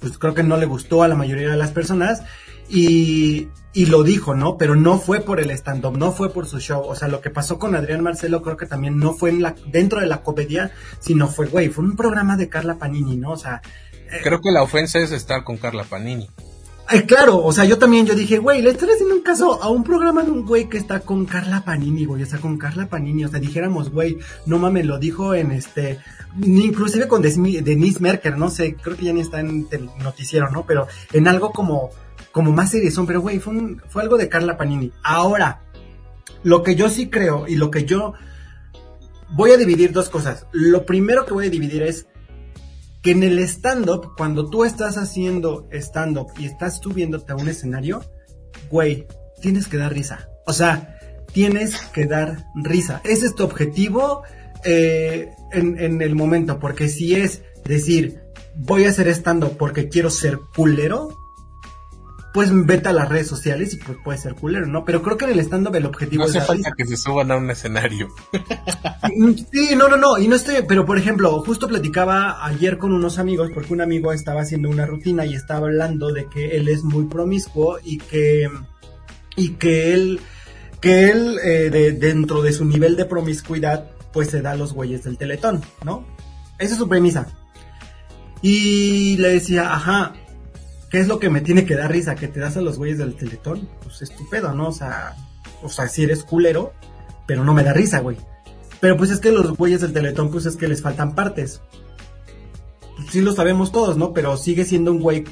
[0.00, 2.22] pues creo que no le gustó a la mayoría de las personas
[2.68, 4.58] y, y lo dijo, ¿no?
[4.58, 6.82] Pero no fue por el stand-up, no fue por su show.
[6.82, 9.54] O sea, lo que pasó con Adrián Marcelo creo que también no fue en la,
[9.68, 13.30] dentro de la comedia, sino fue, güey, fue un programa de Carla Panini, ¿no?
[13.30, 13.62] O sea,
[14.22, 16.28] Creo que la ofensa es estar con Carla Panini.
[17.06, 19.82] Claro, o sea, yo también, yo dije, güey, le estoy haciendo un caso a un
[19.82, 23.24] programa de un güey que está con Carla Panini, güey, o sea, con Carla Panini,
[23.24, 26.00] o sea, dijéramos, güey, no mames, lo dijo en este,
[26.42, 30.66] inclusive con Denise Merker, no sé, creo que ya ni está en el noticiero, ¿no?
[30.66, 31.90] Pero en algo como,
[32.30, 33.54] como más son, pero güey, fue,
[33.88, 34.92] fue algo de Carla Panini.
[35.02, 35.62] Ahora,
[36.42, 38.12] lo que yo sí creo y lo que yo
[39.30, 40.46] voy a dividir dos cosas.
[40.52, 42.06] Lo primero que voy a dividir es
[43.02, 48.02] que en el stand-up, cuando tú estás haciendo stand-up y estás subiéndote a un escenario,
[48.70, 49.06] güey,
[49.40, 50.28] tienes que dar risa.
[50.46, 50.98] O sea,
[51.32, 53.00] tienes que dar risa.
[53.04, 54.22] Ese es tu objetivo
[54.64, 58.20] eh, en, en el momento, porque si es decir,
[58.54, 61.16] voy a hacer stand-up porque quiero ser culero,
[62.32, 64.84] pues vete a las redes sociales y pues puede ser culero, ¿no?
[64.84, 67.36] Pero creo que en el stand-up el objetivo no hace falta que se suban a
[67.36, 68.08] un escenario.
[69.16, 72.92] Mm, sí, no, no, no, y no estoy, pero por ejemplo, justo platicaba ayer con
[72.92, 76.68] unos amigos, porque un amigo estaba haciendo una rutina y estaba hablando de que él
[76.68, 78.48] es muy promiscuo y que,
[79.36, 80.20] y que él,
[80.80, 85.02] que él, eh, de, dentro de su nivel de promiscuidad, pues se da los güeyes
[85.02, 86.06] del teletón, ¿no?
[86.58, 87.26] Esa es su premisa.
[88.40, 90.14] Y le decía, ajá,
[90.92, 92.14] ¿Qué es lo que me tiene que dar risa?
[92.16, 93.66] Que te das a los güeyes del teletón.
[93.82, 94.68] Pues estúpido, ¿no?
[94.68, 95.16] O sea,
[95.62, 96.74] o sea, si eres culero,
[97.26, 98.18] pero no me da risa, güey.
[98.78, 101.62] Pero pues es que los güeyes del teletón, pues es que les faltan partes.
[102.94, 104.12] Pues sí lo sabemos todos, ¿no?
[104.12, 105.24] Pero sigue siendo un güey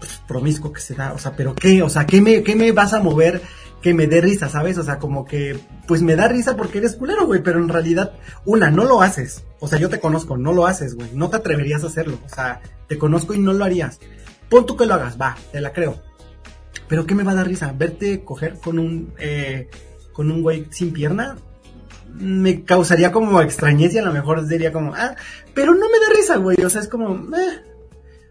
[0.00, 1.12] pues, promiscuo que se da.
[1.12, 1.82] O sea, pero ¿qué?
[1.82, 3.42] O sea, ¿qué me, qué me vas a mover
[3.82, 4.78] que me dé risa, ¿sabes?
[4.78, 8.14] O sea, como que, pues me da risa porque eres culero, güey, pero en realidad,
[8.44, 9.44] una, no lo haces.
[9.60, 11.10] O sea, yo te conozco, no lo haces, güey.
[11.14, 12.18] No te atreverías a hacerlo.
[12.26, 14.00] O sea, te conozco y no lo harías.
[14.48, 16.00] Pon tú que lo hagas, va, te la creo.
[16.88, 17.74] Pero ¿qué me va a dar risa?
[17.76, 19.68] Verte coger con un, eh,
[20.12, 21.36] con un güey sin pierna,
[22.14, 25.16] me causaría como extrañez y a lo mejor diría como, ah,
[25.54, 26.56] pero no me da risa, güey.
[26.64, 27.62] O sea, es como, eh.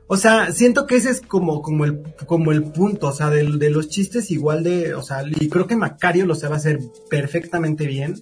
[0.07, 3.43] O sea, siento que ese es como, como el, como el punto, o sea, de,
[3.57, 7.87] de los chistes igual de, o sea, y creo que Macario lo sabe hacer perfectamente
[7.87, 8.21] bien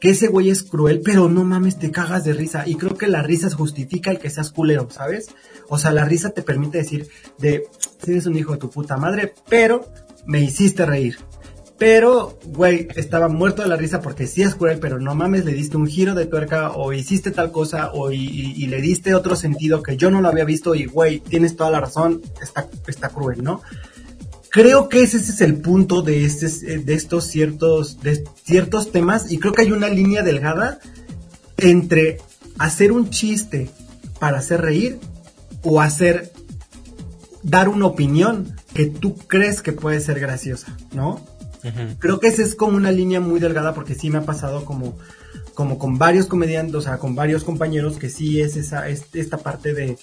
[0.00, 2.66] que ese güey es cruel, pero no mames, te cagas de risa.
[2.66, 5.28] Y creo que la risa justifica el que seas culero, ¿sabes?
[5.68, 7.68] O sea, la risa te permite decir de,
[8.06, 9.86] eres un hijo de tu puta madre, pero
[10.26, 11.18] me hiciste reír.
[11.76, 15.54] Pero, güey, estaba muerto de la risa porque sí es cruel, pero no mames, le
[15.54, 19.82] diste un giro de tuerca o hiciste tal cosa o y, le diste otro sentido
[19.82, 23.42] que yo no lo había visto y, güey, tienes toda la razón, está, está cruel,
[23.42, 23.62] ¿no?
[24.50, 29.38] Creo que ese, es el punto de, este, de estos ciertos, de ciertos temas y
[29.38, 30.80] creo que hay una línea delgada
[31.56, 32.18] entre
[32.58, 33.70] hacer un chiste
[34.18, 34.98] para hacer reír
[35.62, 36.32] o hacer,
[37.42, 41.24] dar una opinión que tú crees que puede ser graciosa, ¿no?
[41.98, 44.96] Creo que esa es como una línea muy delgada porque sí me ha pasado como,
[45.54, 49.74] como con varios comediantes, o sea, con varios compañeros que sí es esa, esta parte
[49.74, 49.98] de,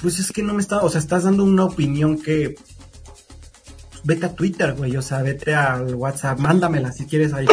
[0.00, 2.54] pues es que no me está, o sea, estás dando una opinión que,
[4.06, 7.46] vete a Twitter, güey, o sea, vete al WhatsApp, mándamela si quieres ahí.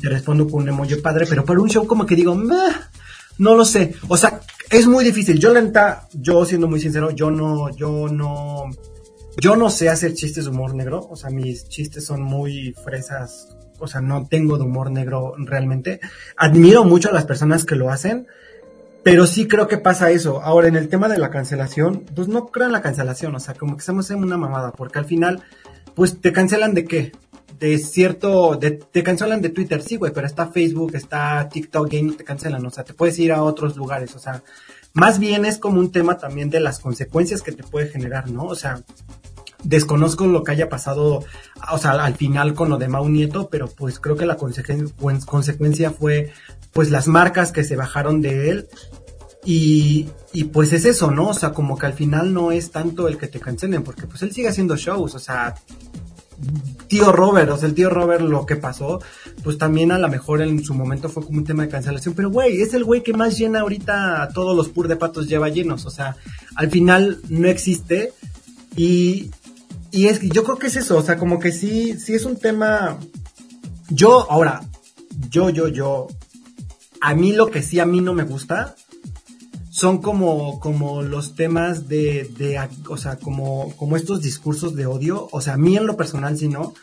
[0.00, 2.34] te respondo con un emoji padre, pero para un show como que digo,
[3.38, 5.38] no lo sé, o sea, es muy difícil.
[5.38, 8.64] Yo lenta, yo siendo muy sincero, yo no, yo no,
[9.40, 13.56] yo no sé hacer chistes de humor negro, o sea, mis chistes son muy fresas,
[13.78, 16.00] o sea, no tengo de humor negro realmente.
[16.36, 18.26] Admiro mucho a las personas que lo hacen,
[19.02, 20.42] pero sí creo que pasa eso.
[20.42, 23.54] Ahora, en el tema de la cancelación, pues no creo en la cancelación, o sea,
[23.54, 25.42] como que estamos en una mamada, porque al final,
[25.94, 27.12] pues te cancelan de qué?
[27.58, 32.14] De cierto, te cancelan de Twitter, sí, güey, pero está Facebook, está TikTok, y no
[32.14, 34.42] te cancelan, o sea, te puedes ir a otros lugares, o sea,
[34.94, 38.44] más bien es como un tema también de las consecuencias que te puede generar, ¿no?
[38.44, 38.82] O sea,
[39.62, 41.24] desconozco lo que haya pasado,
[41.70, 45.90] o sea, al final con lo de Mau Nieto, pero pues creo que la consecuencia
[45.90, 46.32] fue
[46.72, 48.68] pues las marcas que se bajaron de él
[49.44, 51.28] y, y pues es eso, ¿no?
[51.28, 54.22] O sea, como que al final no es tanto el que te cancelen, porque pues
[54.22, 55.54] él sigue haciendo shows, o sea,
[56.88, 59.00] tío Robert, o sea, el tío Robert lo que pasó,
[59.42, 62.30] pues también a lo mejor en su momento fue como un tema de cancelación, pero
[62.30, 65.48] güey, es el güey que más llena ahorita a todos los pur de patos lleva
[65.48, 66.16] llenos, o sea,
[66.54, 68.12] al final no existe
[68.76, 69.30] y,
[69.90, 72.36] y es, yo creo que es eso, o sea, como que sí, sí es un
[72.36, 72.98] tema.
[73.90, 74.62] Yo, ahora,
[75.28, 76.08] yo, yo, yo,
[77.02, 78.76] a mí lo que sí a mí no me gusta
[79.70, 85.28] son como, como los temas de, de o sea, como, como estos discursos de odio,
[85.32, 86.74] o sea, a mí en lo personal sí no.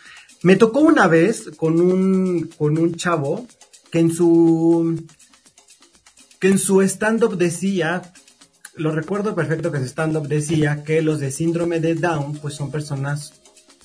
[0.43, 3.47] Me tocó una vez con un, con un chavo
[3.91, 5.05] que en su,
[6.39, 8.11] que en su stand-up decía
[8.75, 12.71] lo recuerdo perfecto que en stand-up decía que los de síndrome de Down pues son
[12.71, 13.33] personas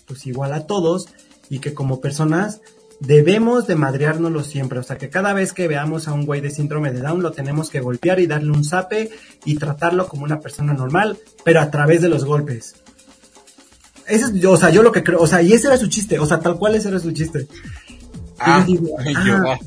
[0.07, 1.07] pues igual a todos
[1.49, 2.61] y que como personas
[3.01, 4.79] debemos de madreárnoslo siempre.
[4.79, 7.33] O sea que cada vez que veamos a un güey de síndrome de Down lo
[7.33, 9.11] tenemos que golpear y darle un zape
[9.45, 12.77] y tratarlo como una persona normal, pero a través de los golpes.
[14.07, 16.19] Ese es, o sea, yo lo que creo, o sea, y ese era su chiste,
[16.19, 17.49] o sea, tal cual ese era su chiste.
[18.39, 18.67] Ah,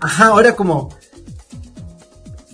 [0.00, 0.90] ajá, ahora como,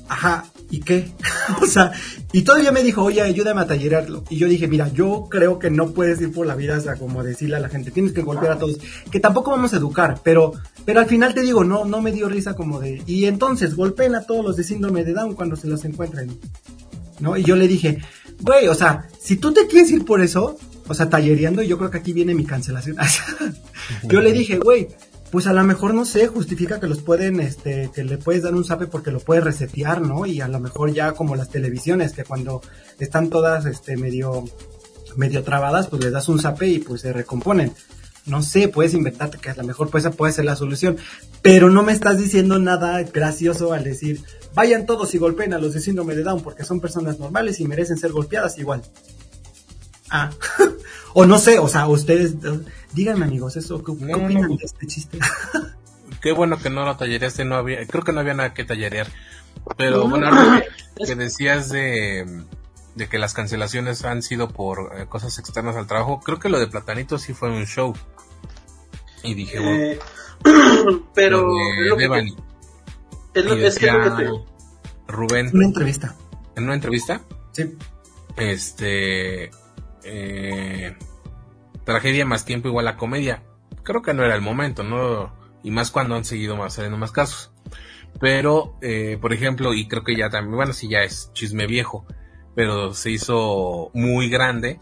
[0.08, 1.12] ajá, ¿y qué?
[1.62, 1.92] o sea,
[2.32, 4.24] y todavía me dijo, oye, ayúdame a tallerarlo.
[4.30, 6.96] Y yo dije, mira, yo creo que no puedes ir por la vida, o sea,
[6.96, 8.78] como decirle a la gente, tienes que golpear a todos.
[9.10, 10.52] Que tampoco vamos a educar, pero,
[10.84, 14.14] pero al final te digo, no, no me dio risa como de, y entonces golpeen
[14.14, 16.38] a todos los de síndrome de Down cuando se los encuentren.
[17.18, 17.36] ¿No?
[17.36, 17.98] Y yo le dije,
[18.40, 20.56] güey, o sea, si tú te quieres ir por eso,
[20.88, 22.96] o sea, tallereando, yo creo que aquí viene mi cancelación.
[24.04, 24.88] yo le dije, güey,
[25.30, 28.54] pues a lo mejor no sé, justifica que los pueden, este, que le puedes dar
[28.54, 30.26] un zape porque lo puedes resetear, ¿no?
[30.26, 32.62] Y a lo mejor ya como las televisiones, que cuando
[32.98, 34.44] están todas, este, medio,
[35.16, 37.72] medio trabadas, pues les das un zape y pues se recomponen.
[38.26, 40.98] No sé, puedes inventarte que a lo mejor pues esa puede ser la solución.
[41.42, 44.20] Pero no me estás diciendo nada gracioso al decir,
[44.54, 47.66] vayan todos y golpeen a los de síndrome de Down porque son personas normales y
[47.66, 48.82] merecen ser golpeadas igual.
[50.10, 50.30] Ah,
[51.14, 52.34] o no sé, o sea, ustedes,
[52.92, 55.18] díganme amigos, eso, ¿qué, opinan de este chiste?
[56.20, 59.06] Qué bueno que no lo tallereaste, no había, creo que no había nada que tallerear.
[59.78, 60.28] Pero bueno,
[61.06, 62.44] que decías de,
[62.94, 66.58] de que las cancelaciones han sido por eh, cosas externas al trabajo, creo que lo
[66.58, 67.94] de Platanito sí fue un show.
[69.22, 69.98] Y dije, eh,
[71.14, 71.46] pero...
[73.32, 73.90] Es, que
[75.06, 75.50] Rubén.
[75.54, 76.16] Una entrevista.
[76.56, 77.22] ¿En una entrevista?
[77.52, 77.76] Sí.
[78.36, 79.50] Este
[80.04, 80.96] eh,
[81.84, 83.42] tragedia más tiempo igual a comedia.
[83.82, 85.34] Creo que no era el momento, ¿no?
[85.62, 87.52] Y más cuando han seguido más saliendo más casos.
[88.18, 92.06] Pero, eh, por ejemplo, y creo que ya también, bueno, si ya es chisme viejo,
[92.54, 94.78] pero se hizo muy grande.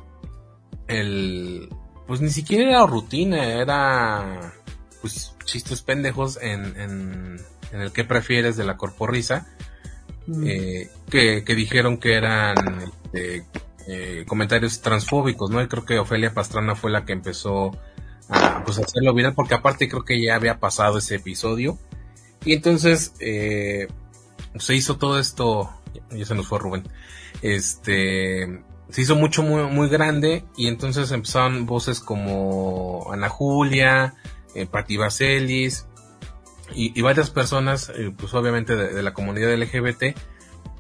[0.87, 1.69] El,
[2.07, 4.55] pues ni siquiera era rutina, era,
[5.01, 7.41] pues, chistes pendejos en, en,
[7.73, 9.47] en el que prefieres de la corporrisa.
[10.27, 10.45] Mm.
[10.47, 13.45] Eh, que, que, dijeron que eran este,
[13.91, 15.63] eh, comentarios transfóbicos, ¿no?
[15.63, 17.73] Y creo que Ofelia Pastrana fue la que empezó
[18.29, 21.79] a pues, hacerlo viral, porque aparte creo que ya había pasado ese episodio
[22.45, 23.89] Y entonces eh,
[24.59, 25.71] se hizo todo esto,
[26.11, 26.85] ya se nos fue Rubén,
[27.41, 34.15] este, se hizo mucho, muy, muy grande y entonces empezaron voces como Ana Julia,
[34.55, 35.87] eh, Patti Vaselis
[36.75, 40.15] y, varias personas, eh, pues obviamente de, la comunidad LGBT,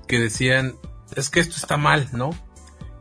[0.06, 0.74] que decían,
[1.16, 2.30] es que esto está mal, ¿no?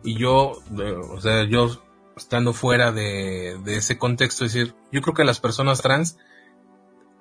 [0.07, 1.67] Y yo, eh, o sea, yo
[2.15, 6.17] estando fuera de, de ese contexto, es decir, yo creo que las personas trans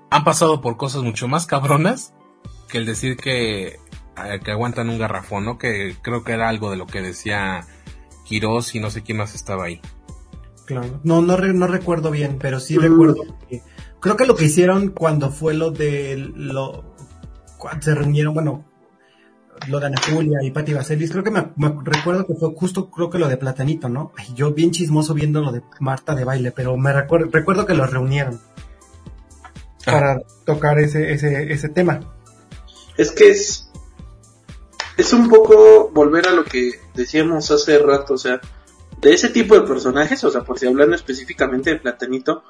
[0.09, 2.15] han pasado por cosas mucho más cabronas
[2.69, 3.81] que el decir que,
[4.25, 5.59] eh, que aguantan un garrafón, ¿no?
[5.59, 7.67] Que creo que era algo de lo que decía
[8.25, 9.81] Quiroz y no sé quién más estaba ahí.
[10.65, 13.63] Claro, no, no, no recuerdo bien, pero sí recuerdo que
[13.99, 16.95] creo que lo que hicieron cuando fue lo de lo
[17.59, 18.65] cuando se reunieron, bueno,
[19.69, 21.53] lo de Ana Julia y Patti Vaselis, creo que me,
[21.85, 24.13] recuerdo que fue justo, creo que lo de Platanito, ¿no?
[24.17, 27.75] Ay, yo bien chismoso viendo lo de Marta de baile, pero me recuerdo, recuerdo que
[27.75, 28.41] lo reunieron
[29.87, 29.93] ah.
[29.93, 32.01] para tocar ese, ese, ese tema.
[32.97, 33.71] Es que es,
[34.97, 38.41] es un poco volver a lo que decíamos hace rato, o sea,
[39.01, 42.43] de ese tipo de personajes, o sea, por si hablando específicamente de Platanito,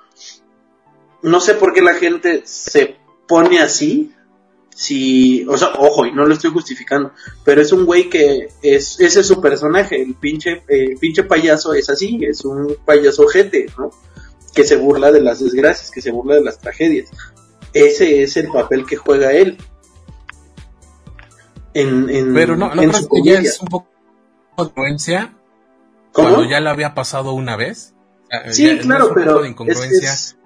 [1.23, 2.97] no sé por qué la gente se
[3.27, 4.15] pone así,
[4.77, 7.13] si, o sea, ojo, y no lo estoy justificando,
[7.45, 11.73] pero es un güey que es, ese es su personaje, el pinche, el pinche payaso
[11.73, 13.91] es así, es un payaso ojete, ¿no?
[14.55, 17.09] Que se burla de las desgracias, que se burla de las tragedias.
[17.73, 19.57] Ese es el papel que juega él.
[21.73, 23.89] En, en, pero no, no en su que es un poco
[26.13, 27.95] cuando ya lo había pasado una vez.
[28.51, 30.37] Sí, claro, pero es, es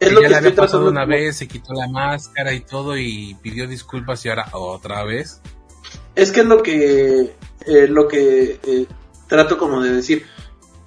[0.00, 3.36] lo ya que le había pasado una vez, se quitó la máscara y todo y
[3.42, 5.40] pidió disculpas y ahora otra vez.
[6.14, 7.34] Es que es lo que,
[7.66, 8.86] eh, lo que eh,
[9.28, 10.26] trato como de decir.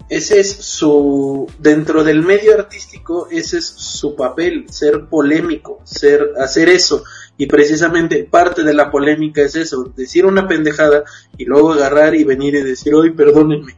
[0.10, 6.68] Ese es su, dentro del medio artístico, ese es su papel, ser polémico, ser, hacer
[6.68, 7.04] eso.
[7.38, 11.04] Y precisamente parte de la polémica es eso, decir una pendejada
[11.38, 13.76] y luego agarrar y venir y decir, hoy perdónenme.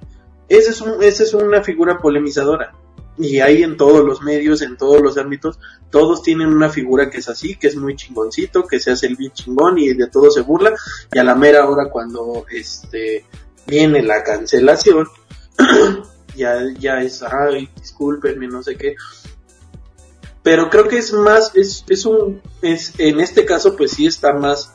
[0.47, 2.73] Ese es un, esa es una figura polemizadora
[3.21, 5.59] y hay en todos los medios, en todos los ámbitos,
[5.89, 9.15] todos tienen una figura que es así, que es muy chingoncito, que se hace el
[9.15, 10.73] bien chingón y de todo se burla,
[11.13, 13.25] y a la mera hora cuando este
[13.67, 15.07] viene la cancelación,
[16.35, 18.95] ya, ya es, ay, discúlpenme, no sé qué.
[20.43, 24.33] Pero creo que es más, es, es un, es, en este caso pues sí está
[24.33, 24.73] más,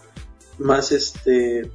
[0.58, 1.68] más este,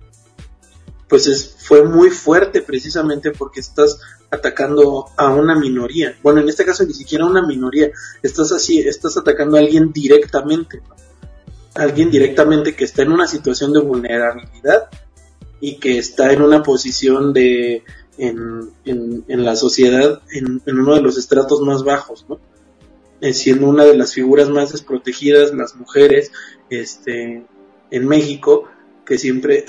[1.10, 4.00] pues es, fue muy fuerte precisamente porque estás
[4.32, 6.16] atacando a una minoría.
[6.24, 7.92] Bueno, en este caso ni siquiera una minoría,
[8.24, 10.82] estás así, estás atacando a alguien directamente,
[11.76, 14.90] alguien directamente que está en una situación de vulnerabilidad
[15.60, 17.84] y que está en una posición de
[18.18, 22.40] en, en, la sociedad en, uno de los estratos más bajos, ¿no?
[23.20, 26.32] Eh, siendo una de las figuras más desprotegidas, las mujeres,
[26.70, 27.46] este,
[27.92, 28.66] en México,
[29.06, 29.66] que siempre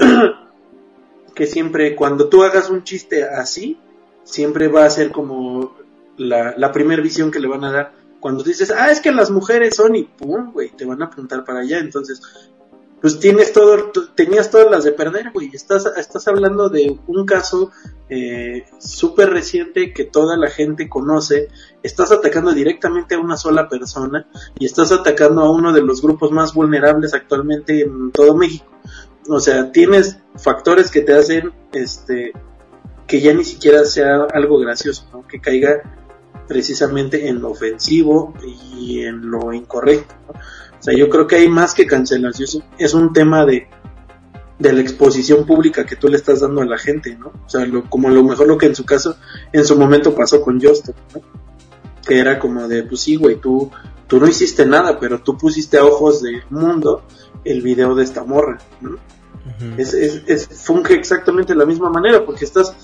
[1.35, 3.79] que siempre cuando tú hagas un chiste así,
[4.25, 5.77] siempre va a ser como
[6.17, 7.93] la, la primera visión que le van a dar.
[8.21, 11.45] Cuando dices, ah, es que las mujeres son y pum, güey, te van a apuntar
[11.45, 11.79] para allá.
[11.79, 12.23] Entonces,
[13.01, 15.51] pues tienes todo, tenías todas las de perder, güey.
[15.53, 17.73] Estás, estás hablando de un caso
[18.09, 21.49] eh, súper reciente que toda la gente conoce.
[21.83, 26.31] Estás atacando directamente a una sola persona y estás atacando a uno de los grupos
[26.31, 28.73] más vulnerables actualmente en todo México
[29.29, 32.33] o sea, tienes factores que te hacen este
[33.13, 35.27] que ya ni siquiera sea algo gracioso, ¿no?
[35.29, 35.83] que caiga
[36.49, 40.15] precisamente en lo ofensivo y en lo incorrecto.
[40.31, 43.69] O sea, yo creo que hay más que cancelación, es un tema de,
[44.59, 47.33] de la exposición pública que tú le estás dando a la gente, ¿no?
[47.45, 49.19] O sea, lo, como a lo mejor lo que en su caso,
[49.53, 51.21] en su momento pasó con Justin, ¿no?
[52.09, 53.71] Que era como de, pues sí, güey, tú,
[54.07, 57.03] tú no hiciste nada, pero tú pusiste a ojos del mundo
[57.45, 58.97] el video de esta morra, ¿no?
[59.77, 62.75] es, es, funge exactamente de la misma manera porque estás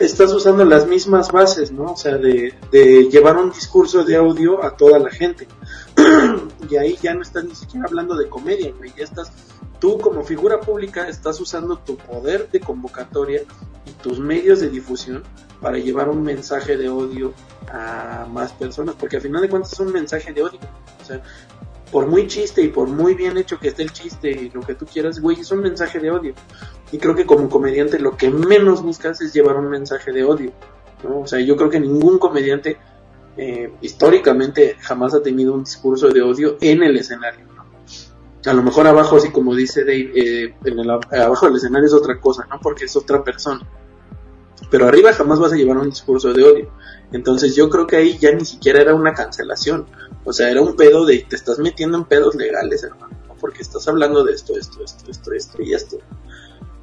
[0.00, 1.92] estás usando las mismas bases, ¿no?
[1.92, 5.46] O sea, de, de llevar un discurso de audio a toda la gente.
[6.70, 8.92] y ahí ya no estás ni siquiera hablando de comedia, güey.
[8.96, 9.30] Ya estás,
[9.78, 13.42] tú como figura pública estás usando tu poder de convocatoria
[13.84, 15.22] y tus medios de difusión
[15.60, 17.34] para llevar un mensaje de odio
[17.70, 20.60] a más personas, porque al final de cuentas es un mensaje de odio.
[21.00, 21.22] O sea,
[21.90, 24.74] por muy chiste y por muy bien hecho que esté el chiste y lo que
[24.74, 26.34] tú quieras, güey, es un mensaje de odio.
[26.92, 30.52] Y creo que como comediante lo que menos buscas es llevar un mensaje de odio.
[31.02, 31.20] ¿no?
[31.20, 32.78] O sea, yo creo que ningún comediante
[33.36, 37.50] eh, históricamente jamás ha tenido un discurso de odio en el escenario.
[38.46, 42.18] A lo mejor abajo, así como dice Dave, eh, el, abajo del escenario es otra
[42.18, 42.58] cosa, ¿no?
[42.60, 43.60] Porque es otra persona.
[44.70, 46.70] Pero arriba jamás vas a llevar un discurso de odio.
[47.12, 49.86] Entonces yo creo que ahí ya ni siquiera era una cancelación.
[50.24, 53.18] O sea, era un pedo de te estás metiendo en pedos legales, hermano.
[53.40, 55.98] Porque estás hablando de esto, esto, esto, esto, esto y esto.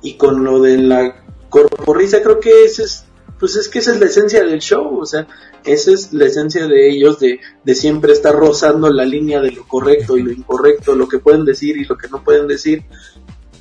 [0.02, 3.06] Y con lo de la corporrisa creo que ese es,
[3.40, 5.28] pues es que esa es la esencia del show, o sea,
[5.64, 9.68] esa es la esencia de ellos de, de siempre estar rozando la línea de lo
[9.68, 12.86] correcto y lo incorrecto, lo que pueden decir y lo que no pueden decir.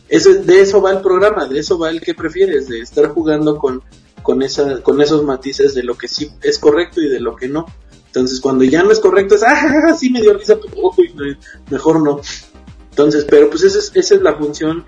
[0.09, 3.59] Ese, de eso va el programa, de eso va el que prefieres, de estar jugando
[3.59, 3.83] con,
[4.23, 7.49] con, esa, con esos matices de lo que sí es correcto y de lo que
[7.49, 7.67] no.
[8.17, 10.91] Entonces, cuando ya no es correcto, es, ah, sí me dio risa, pero
[11.69, 12.23] mejor no.
[12.89, 14.87] Entonces, pero pues esa es, esa es la función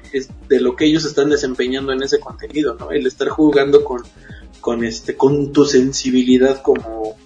[0.48, 2.90] de lo que ellos están desempeñando en ese contenido, ¿no?
[2.90, 4.02] El estar jugando con,
[4.62, 7.16] con este, con tu sensibilidad como,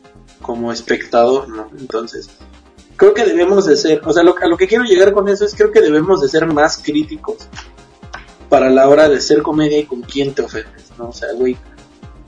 [0.41, 1.71] como espectador, ¿no?
[1.79, 2.31] Entonces,
[2.97, 5.45] creo que debemos de ser, o sea, lo, a lo que quiero llegar con eso
[5.45, 7.47] es creo que debemos de ser más críticos
[8.49, 11.11] para la hora de ser comedia y con quién te ofendes, ¿no?
[11.11, 11.57] O sea, güey,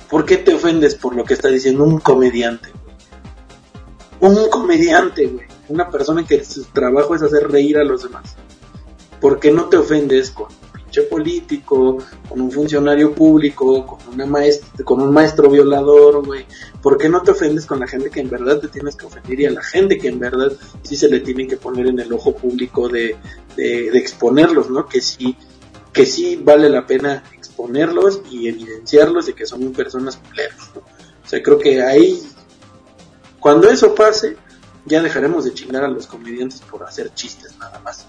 [0.09, 2.69] ¿por qué te ofendes por lo que está diciendo un comediante?
[4.25, 5.47] Un comediante, güey.
[5.69, 8.37] Una persona que su trabajo es hacer reír a los demás.
[9.21, 14.25] ¿Por qué no te ofendes con un pinche político, con un funcionario público, con, una
[14.25, 16.47] maestra, con un maestro violador, güey?
[16.81, 19.41] ¿Por qué no te ofendes con la gente que en verdad te tienes que ofender
[19.41, 20.53] y a la gente que en verdad
[20.83, 23.17] sí se le tiene que poner en el ojo público de,
[23.57, 24.87] de, exponerlos, ¿no?
[24.87, 25.37] Que sí,
[25.93, 30.81] que sí vale la pena exponerlos y evidenciarlos de que son personas culeras, ¿no?
[30.81, 32.23] O sea, creo que ahí,
[33.45, 34.39] cuando eso pase,
[34.87, 38.07] ya dejaremos de chingar a los comediantes por hacer chistes nada más.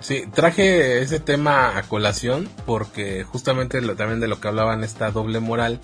[0.00, 5.40] Sí, traje ese tema a colación porque justamente también de lo que hablaban esta doble
[5.40, 5.80] moral,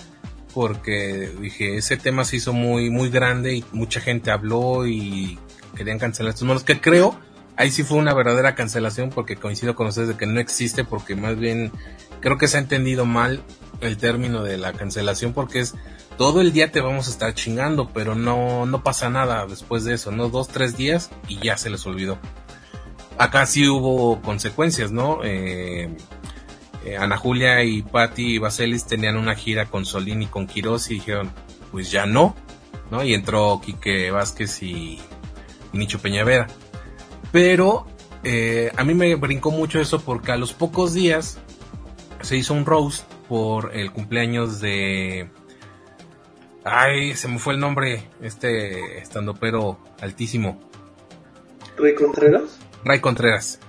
[0.53, 5.39] porque dije, ese tema se hizo muy, muy grande y mucha gente habló y
[5.75, 7.19] querían cancelar estos monos, que creo,
[7.57, 11.17] ahí sí fue una verdadera cancelación porque coincido con ustedes de que no existe, porque
[11.17, 11.73] más bien
[12.21, 13.43] creo que se ha entendido mal
[13.81, 15.75] el término de la cancelación porque es
[16.17, 19.95] todo el día te vamos a estar chingando, pero no, no pasa nada después de
[19.95, 20.29] eso, ¿no?
[20.29, 22.19] Dos, tres días y ya se les olvidó
[23.19, 25.21] acá sí hubo consecuencias, ¿no?
[25.25, 25.91] Eh,
[26.85, 30.95] eh, Ana Julia y Patti Vaselis tenían una gira con Solín y con Quiroz y
[30.95, 31.31] dijeron,
[31.71, 32.35] pues ya no,
[32.91, 33.05] ¿no?
[33.05, 35.01] Y entró Quique Vázquez y,
[35.73, 36.47] Nicho Peñavera.
[37.33, 37.87] Pero
[38.23, 41.39] eh, a mí me brincó mucho eso porque a los pocos días
[42.21, 45.29] se hizo un roast por el cumpleaños de...
[46.65, 50.59] Ay, se me fue el nombre, este estando pero altísimo.
[51.77, 52.59] ¿Rey Contreras?
[52.85, 53.61] Ray Contreras.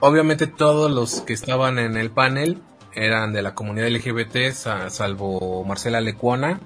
[0.00, 2.62] Obviamente todos los que estaban en el panel
[2.94, 4.52] eran de la comunidad LGBT,
[4.88, 6.60] salvo Marcela Lecuona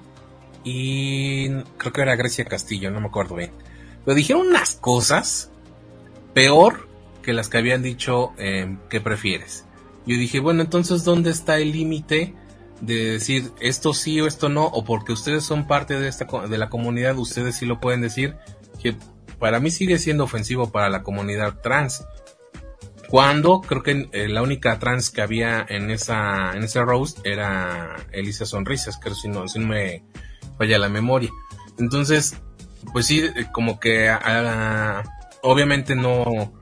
[0.63, 3.51] y creo que era Grecia Castillo, no me acuerdo bien.
[4.05, 5.51] Pero dijeron unas cosas
[6.33, 6.87] peor
[7.21, 9.65] que las que habían dicho eh, que prefieres.
[10.05, 12.33] Yo dije, bueno, entonces ¿dónde está el límite
[12.81, 14.65] de decir esto sí o esto no?
[14.65, 18.35] O porque ustedes son parte de, esta, de la comunidad, ustedes sí lo pueden decir.
[18.81, 18.95] Que
[19.39, 22.05] para mí sigue siendo ofensivo para la comunidad trans.
[23.09, 27.95] Cuando creo que eh, la única trans que había en esa en ese roast era
[28.11, 30.03] Elisa Sonrisas, creo si no, si no me
[30.57, 31.31] falla la memoria.
[31.79, 32.35] Entonces,
[32.93, 34.11] pues sí, eh, como que
[35.41, 36.53] obviamente no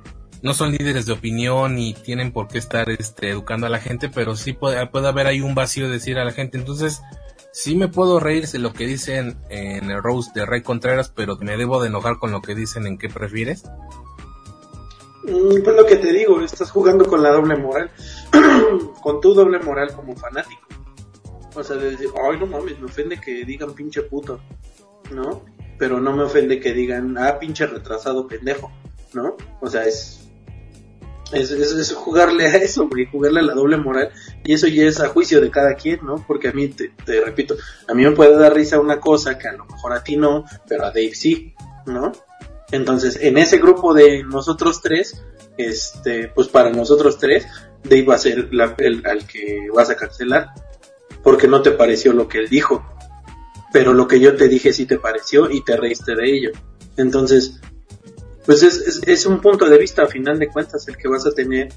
[0.41, 4.09] no son líderes de opinión y tienen por qué estar este, educando a la gente,
[4.09, 6.57] pero sí puede, puede haber ahí un vacío de decir a la gente.
[6.57, 7.01] Entonces,
[7.51, 11.38] sí me puedo reír de lo que dicen en el roast de Rey Contreras, pero
[11.38, 13.63] me debo de enojar con lo que dicen en qué prefieres.
[15.23, 17.89] Mm, pues lo que te digo, estás jugando con la doble moral,
[19.01, 20.61] con tu doble moral como fanático.
[21.55, 24.39] O sea, de decir, ay, no mames, me ofende que digan pinche puto,
[25.11, 25.43] ¿no?
[25.79, 28.71] Pero no me ofende que digan, ah, pinche retrasado pendejo,
[29.13, 29.35] ¿no?
[29.59, 30.26] O sea, es
[31.32, 34.11] es, es, jugarle a eso, güey, jugarle a la doble moral.
[34.43, 36.23] Y eso ya es a juicio de cada quien, ¿no?
[36.28, 36.91] Porque a mí, te,
[37.23, 37.55] repito,
[37.88, 40.45] a mí me puede dar risa una cosa que a lo mejor a ti no,
[40.67, 41.53] pero a Dave sí,
[41.86, 42.11] ¿no?
[42.71, 45.21] Entonces, en ese grupo de nosotros tres,
[45.57, 47.47] este, pues para nosotros tres,
[47.84, 50.49] Dave va a ser el, al que vas a cancelar,
[51.23, 52.86] porque no te pareció lo que él dijo.
[53.73, 56.51] Pero lo que yo te dije sí te pareció y te reíste de ello.
[56.95, 57.59] Entonces,
[58.47, 61.31] pues es, es, un punto de vista a final de cuentas el que vas a
[61.31, 61.67] tener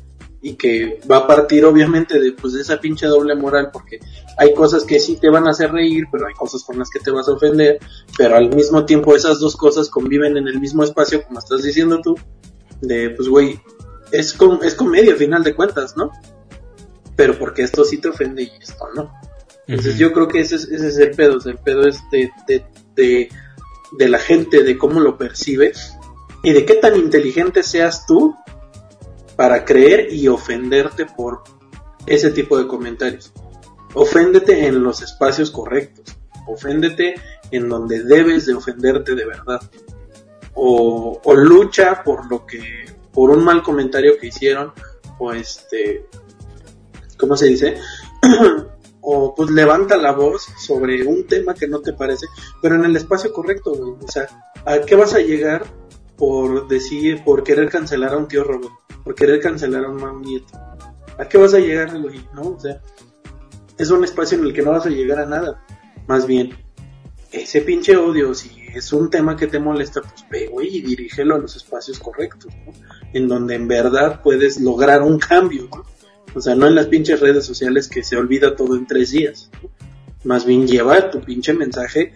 [0.40, 3.98] y que va a partir obviamente de, pues, de esa pinche doble moral porque
[4.38, 7.00] hay cosas que sí te van a hacer reír, pero hay cosas con las que
[7.00, 7.80] te vas a ofender,
[8.16, 12.00] pero al mismo tiempo esas dos cosas conviven en el mismo espacio, como estás diciendo
[12.02, 12.14] tú,
[12.80, 13.60] de, pues, güey,
[14.12, 16.12] es, com es comedia a final de cuentas, ¿no?
[17.16, 19.12] Pero porque esto sí te ofende y esto no.
[19.66, 22.64] Entonces yo creo que ese es, ese es el pedo, el pedo es de, de,
[22.94, 23.28] de,
[23.98, 25.96] de la gente, de cómo lo percibes
[26.42, 28.34] y de qué tan inteligente seas tú
[29.36, 31.42] para creer y ofenderte por
[32.06, 33.32] ese tipo de comentarios.
[33.94, 36.16] Oféndete en los espacios correctos.
[36.46, 37.14] Oféndete
[37.50, 39.60] en donde debes de ofenderte de verdad.
[40.54, 44.72] O, lucha por lo que por un mal comentario que hicieron,
[45.18, 46.06] o este,
[47.16, 47.76] ¿cómo se dice?
[49.00, 52.26] o pues levanta la voz sobre un tema que no te parece,
[52.62, 53.72] pero en el espacio correcto.
[53.72, 54.28] O sea,
[54.64, 55.64] ¿a qué vas a llegar
[56.20, 58.74] por decir, por querer cancelar a un tío Robert?
[59.02, 60.52] Por querer cancelar a un nieto.
[61.18, 62.20] ¿A qué vas a llegar, güey?
[62.34, 62.42] ¿No?
[62.42, 62.78] O sea,
[63.78, 65.64] es un espacio en el que no vas a llegar a nada.
[66.06, 66.50] Más bien,
[67.32, 71.36] ese pinche odio, si es un tema que te molesta, pues ve, güey, y dirígelo
[71.36, 72.52] a los espacios correctos.
[73.14, 75.86] En donde en verdad puedes lograr un cambio, ¿no?
[76.34, 79.50] O sea, no en las pinches redes sociales que se olvida todo en tres días.
[80.24, 82.12] Más bien lleva tu pinche mensaje.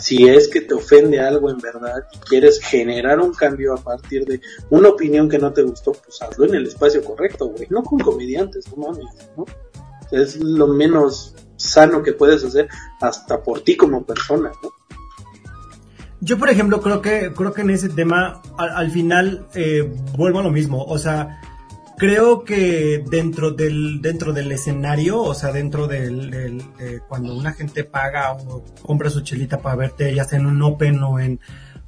[0.00, 4.24] Si es que te ofende algo en verdad y quieres generar un cambio a partir
[4.24, 4.40] de
[4.70, 7.66] una opinión que no te gustó, pues hazlo en el espacio correcto, güey.
[7.68, 9.04] No con comediantes, no mames,
[9.36, 9.44] ¿no?
[10.10, 12.66] Es lo menos sano que puedes hacer
[13.02, 14.70] hasta por ti como persona, ¿no?
[16.22, 20.42] Yo, por ejemplo, creo que, creo que en ese tema, al, final, eh, vuelvo a
[20.42, 20.84] lo mismo.
[20.84, 21.40] O sea,
[22.00, 26.64] creo que dentro del, dentro del escenario, o sea, dentro del,
[27.06, 31.02] cuando una gente paga o compra su chelita para verte, ya sea en un open
[31.02, 31.40] o en,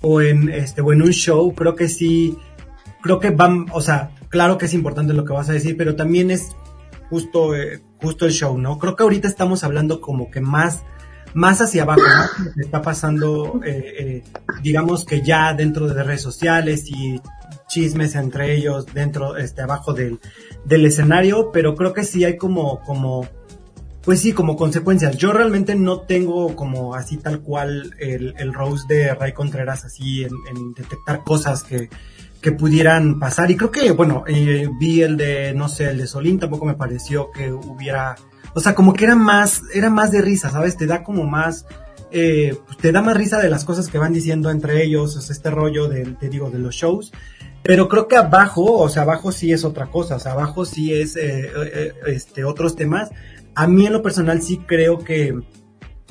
[0.03, 2.37] o en este, o en un show, creo que sí,
[3.01, 5.97] creo que van, o sea, claro que es importante lo que vas a decir, pero
[5.97, 6.55] también es
[7.09, 8.79] justo, eh, justo el show, ¿no?
[8.79, 10.83] Creo que ahorita estamos hablando como que más
[11.35, 12.63] más hacia abajo, ¿no?
[12.63, 14.25] está pasando, eh, eh,
[14.63, 17.19] digamos que ya dentro de redes sociales y
[17.73, 20.21] chismes entre ellos dentro, este, abajo del,
[20.65, 23.27] del escenario, pero creo que sí hay como, como,
[24.03, 25.17] pues sí, como consecuencias.
[25.17, 30.25] Yo realmente no tengo como así tal cual el, el Rose de Ray Contreras así
[30.25, 31.89] en, detectar cosas que,
[32.41, 33.51] que pudieran pasar.
[33.51, 36.75] Y creo que, bueno, eh, vi el de, no sé, el de Solín, tampoco me
[36.75, 38.17] pareció que hubiera
[38.55, 40.77] o sea, como que era más, era más de risa, ¿sabes?
[40.77, 41.65] Te da como más,
[42.11, 45.51] eh, te da más risa de las cosas que van diciendo entre ellos, o este
[45.51, 47.13] rollo de, te digo, de los shows.
[47.63, 50.93] Pero creo que abajo, o sea, abajo sí es otra cosa, o sea, abajo sí
[50.93, 53.11] es eh, eh, este, otros temas.
[53.55, 55.39] A mí en lo personal sí creo que,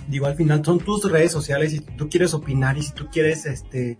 [0.08, 3.08] digo, al final son tus redes sociales y si tú quieres opinar y si tú
[3.12, 3.97] quieres, este,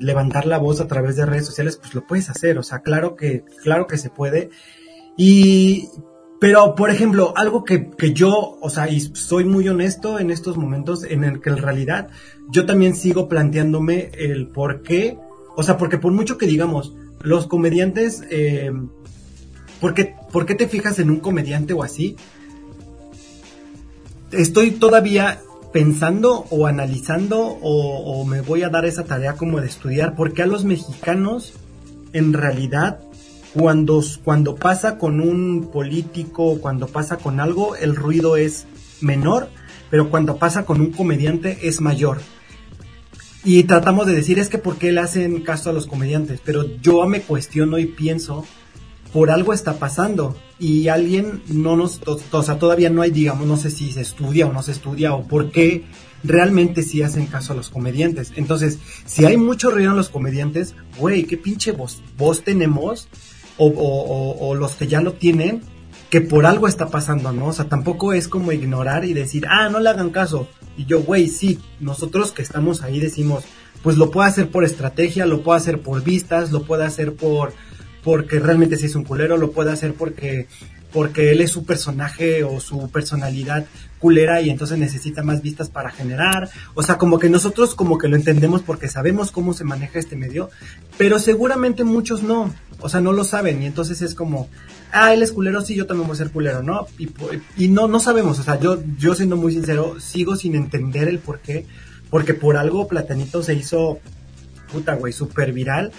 [0.00, 3.14] levantar la voz a través de redes sociales, pues lo puedes hacer, o sea, claro
[3.14, 4.50] que, claro que se puede.
[5.16, 5.90] Y,
[6.40, 10.56] pero, por ejemplo, algo que, que, yo, o sea, y soy muy honesto en estos
[10.56, 12.08] momentos en el que en realidad
[12.50, 15.18] yo también sigo planteándome el por qué,
[15.56, 18.72] o sea, porque por mucho que digamos, los comediantes, eh,
[19.80, 22.16] ¿por, qué, ¿por qué te fijas en un comediante o así?
[24.32, 25.40] Estoy todavía
[25.72, 30.32] pensando o analizando o, o me voy a dar esa tarea como de estudiar por
[30.32, 31.54] qué a los mexicanos
[32.12, 33.00] en realidad
[33.54, 38.66] cuando, cuando pasa con un político, cuando pasa con algo, el ruido es
[39.00, 39.48] menor,
[39.90, 42.18] pero cuando pasa con un comediante es mayor.
[43.44, 46.64] Y tratamos de decir es que por qué le hacen caso a los comediantes, pero
[46.80, 48.46] yo me cuestiono y pienso,
[49.12, 53.56] por algo está pasando y alguien no nos, o sea, todavía no hay, digamos, no
[53.56, 55.84] sé si se estudia o no se estudia o por qué
[56.24, 58.32] realmente sí hacen caso a los comediantes.
[58.34, 63.08] Entonces, si hay mucho ruido en los comediantes, güey, qué pinche voz, voz tenemos
[63.56, 65.62] o, los que ya lo tienen,
[66.10, 67.46] que por algo está pasando, ¿no?
[67.46, 70.48] O sea, tampoco es como ignorar y decir, ah, no le hagan caso.
[70.76, 73.44] Y yo, güey, sí, nosotros que estamos ahí decimos,
[73.82, 77.52] pues lo puedo hacer por estrategia, lo puedo hacer por vistas, lo puedo hacer por
[78.02, 80.46] porque realmente sí es un culero, lo puedo hacer porque
[80.94, 83.66] porque él es su personaje o su personalidad
[83.98, 86.48] culera y entonces necesita más vistas para generar.
[86.74, 90.14] O sea, como que nosotros como que lo entendemos porque sabemos cómo se maneja este
[90.14, 90.50] medio,
[90.96, 92.54] pero seguramente muchos no.
[92.78, 94.48] O sea, no lo saben y entonces es como,
[94.94, 96.86] ah, él es culero, sí, yo también voy a ser culero, ¿no?
[97.56, 98.38] Y, no, no sabemos.
[98.38, 101.66] O sea, yo, yo siendo muy sincero, sigo sin entender el por qué.
[102.10, 103.98] Porque por algo Platanito se hizo,
[104.72, 105.92] puta, güey, súper viral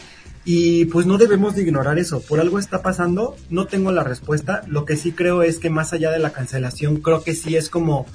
[0.46, 2.22] y pues no debemos de ignorar eso.
[2.22, 4.62] Por algo está pasando, no tengo la respuesta.
[4.68, 7.70] Lo que sí creo es que más allá de la cancelación, creo que sí es
[7.70, 8.06] como,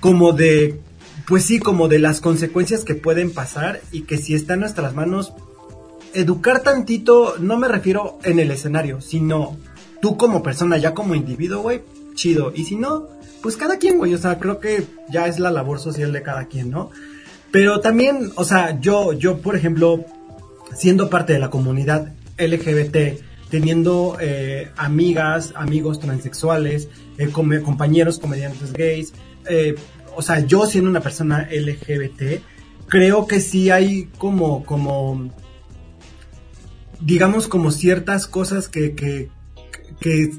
[0.00, 0.80] como de,
[1.26, 4.94] pues sí, como de las consecuencias que pueden pasar y que si está en nuestras
[4.94, 5.34] manos,
[6.14, 9.58] educar tantito, no me refiero en el escenario, sino
[10.02, 11.80] tú como persona, ya como individuo, güey,
[12.14, 12.52] chido.
[12.54, 13.06] Y si no,
[13.40, 16.46] pues cada quien, güey, o sea, creo que ya es la labor social de cada
[16.46, 16.90] quien, ¿no?
[17.52, 20.04] Pero también, o sea, yo, yo, por ejemplo,
[20.74, 29.12] siendo parte de la comunidad LGBT, teniendo eh, amigas, amigos transexuales, eh, compañeros comediantes gays,
[29.48, 29.76] eh,
[30.16, 32.42] o sea, yo siendo una persona LGBT,
[32.88, 35.30] creo que sí hay como, como,
[37.00, 39.30] digamos, como ciertas cosas que, que,
[40.02, 40.30] que,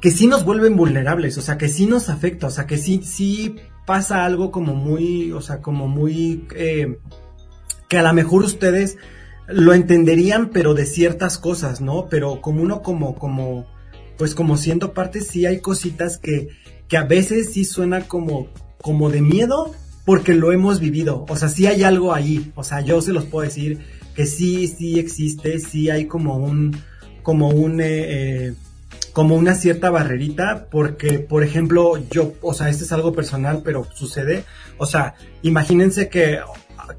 [0.00, 3.00] que sí nos vuelven vulnerables, o sea, que sí nos afecta, o sea, que sí,
[3.02, 3.56] sí
[3.86, 6.46] pasa algo como muy, o sea, como muy,
[7.88, 8.96] que a lo mejor ustedes
[9.46, 12.08] lo entenderían, pero de ciertas cosas, ¿no?
[12.08, 13.66] Pero como uno como, como,
[14.16, 16.48] pues como siendo parte, sí hay cositas que,
[16.88, 18.48] que a veces sí suena como,
[18.80, 19.72] como de miedo,
[20.04, 21.24] porque lo hemos vivido.
[21.28, 22.52] O sea, sí hay algo ahí.
[22.54, 23.80] O sea, yo se los puedo decir
[24.14, 26.76] que sí, sí existe, sí hay como un,
[27.22, 27.86] como un, eh,
[28.46, 28.54] eh,
[29.14, 33.86] como una cierta barrerita, porque, por ejemplo, yo, o sea, este es algo personal, pero
[33.94, 34.44] sucede.
[34.76, 36.40] O sea, imagínense que,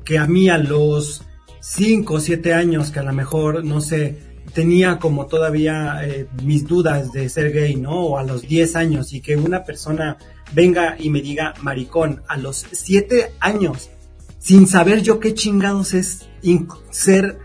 [0.05, 1.23] que a mí a los
[1.59, 4.17] 5 o 7 años, que a lo mejor, no sé,
[4.53, 7.91] tenía como todavía eh, mis dudas de ser gay, ¿no?
[7.91, 10.17] O a los 10 años y que una persona
[10.53, 13.89] venga y me diga maricón a los 7 años,
[14.39, 16.29] sin saber yo qué chingados es
[16.91, 17.39] ser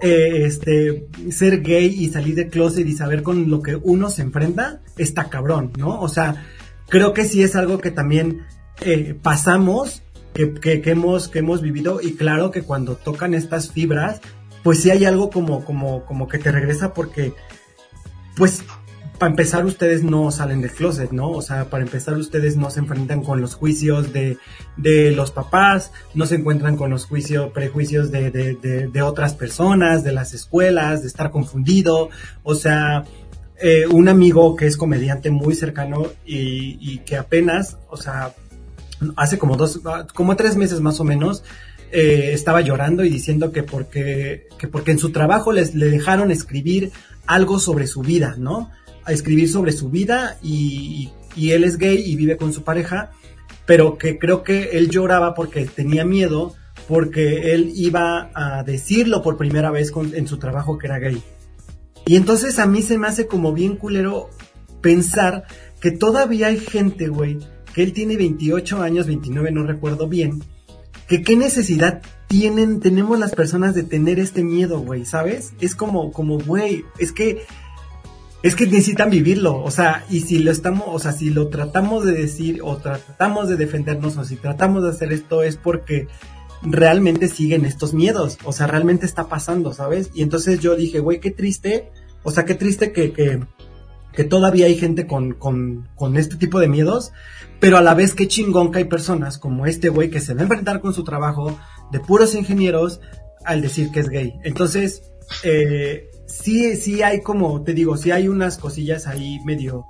[0.00, 4.22] eh, este ser gay y salir de closet y saber con lo que uno se
[4.22, 6.00] enfrenta, está cabrón, ¿no?
[6.00, 6.46] O sea,
[6.88, 8.46] creo que sí es algo que también
[8.80, 13.72] eh, pasamos, que, que, que, hemos, que hemos vivido, y claro que cuando tocan estas
[13.72, 14.20] fibras,
[14.62, 17.34] pues sí hay algo como, como, como que te regresa porque,
[18.36, 18.64] pues
[19.20, 21.30] para empezar ustedes no salen del closet, ¿no?
[21.30, 24.38] O sea, para empezar ustedes no se enfrentan con los juicios de,
[24.78, 29.34] de los papás, no se encuentran con los juicios, prejuicios de, de, de, de otras
[29.34, 32.08] personas, de las escuelas, de estar confundido,
[32.44, 33.04] o sea,
[33.60, 38.34] eh, un amigo que es comediante muy cercano y, que apenas, o sea,
[39.16, 39.82] hace como dos,
[40.14, 41.44] como tres meses más o menos,
[41.92, 46.30] eh, estaba llorando y diciendo que porque, que porque en su trabajo les le dejaron
[46.30, 46.90] escribir
[47.26, 48.70] algo sobre su vida, ¿no?
[49.04, 53.12] A escribir sobre su vida y, él es gay y vive con su pareja,
[53.64, 56.54] pero que creo que él lloraba porque tenía miedo,
[56.88, 61.22] porque él iba a decirlo por primera vez en su trabajo que era gay.
[62.06, 64.28] Y entonces a mí se me hace como bien culero
[64.80, 65.44] pensar
[65.80, 67.38] que todavía hay gente, güey,
[67.74, 70.42] que él tiene 28 años, 29, no recuerdo bien,
[71.06, 75.52] que qué necesidad tienen, tenemos las personas de tener este miedo, güey, ¿sabes?
[75.60, 77.42] Es como, como, güey, es que
[78.42, 82.04] es que necesitan vivirlo, o sea, y si lo estamos, o sea, si lo tratamos
[82.04, 86.08] de decir o tratamos de defendernos o si tratamos de hacer esto es porque
[86.62, 90.10] realmente siguen estos miedos, o sea, realmente está pasando, ¿sabes?
[90.14, 91.90] Y entonces yo dije, güey, qué triste,
[92.22, 93.40] o sea, qué triste que, que,
[94.12, 97.12] que todavía hay gente con, con, con este tipo de miedos,
[97.60, 100.40] pero a la vez qué chingón que hay personas como este güey que se va
[100.40, 101.58] a enfrentar con su trabajo
[101.92, 103.00] de puros ingenieros
[103.44, 104.34] al decir que es gay.
[104.44, 105.02] Entonces,
[105.44, 109.86] eh, sí, sí hay como, te digo, sí hay unas cosillas ahí medio,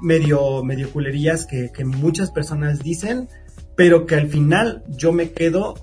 [0.00, 3.28] medio, medio culerías que, muchas personas dicen,
[3.76, 5.74] pero que al final yo me quedo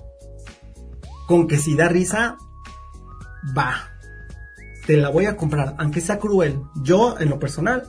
[1.26, 2.36] con que si da risa,
[3.56, 3.90] va,
[4.86, 6.60] te la voy a comprar, aunque sea cruel.
[6.82, 7.84] Yo, en lo personal,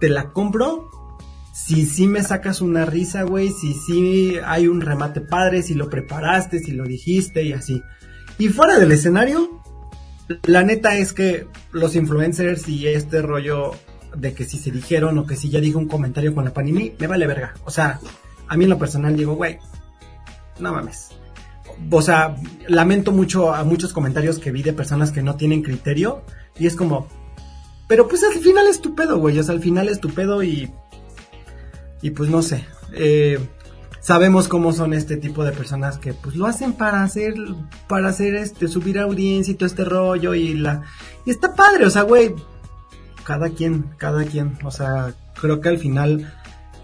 [0.00, 0.90] te la compro
[1.56, 5.88] si sí me sacas una risa, güey, si sí hay un remate padre, si lo
[5.88, 7.82] preparaste, si lo dijiste y así.
[8.38, 9.62] Y fuera del escenario,
[10.44, 13.72] la neta es que los influencers y este rollo
[14.16, 16.94] de que si se dijeron o que si ya dijo un comentario con la Panini,
[16.98, 17.54] me vale verga.
[17.64, 18.00] O sea,
[18.48, 19.58] a mí en lo personal digo, güey,
[20.58, 21.10] no mames.
[21.90, 22.36] O sea,
[22.68, 26.22] lamento mucho a muchos comentarios que vi de personas que no tienen criterio
[26.58, 27.06] y es como,
[27.86, 29.38] pero pues al final es tu pedo, güey.
[29.38, 30.72] O sea, al final es tu pedo y,
[32.02, 32.64] y pues no sé.
[32.94, 33.38] Eh,
[34.06, 37.34] sabemos cómo son este tipo de personas que pues lo hacen para hacer
[37.88, 40.84] para hacer este subir audiencia y todo este rollo y la
[41.24, 42.32] y está padre o sea güey
[43.24, 46.32] cada quien cada quien o sea creo que al final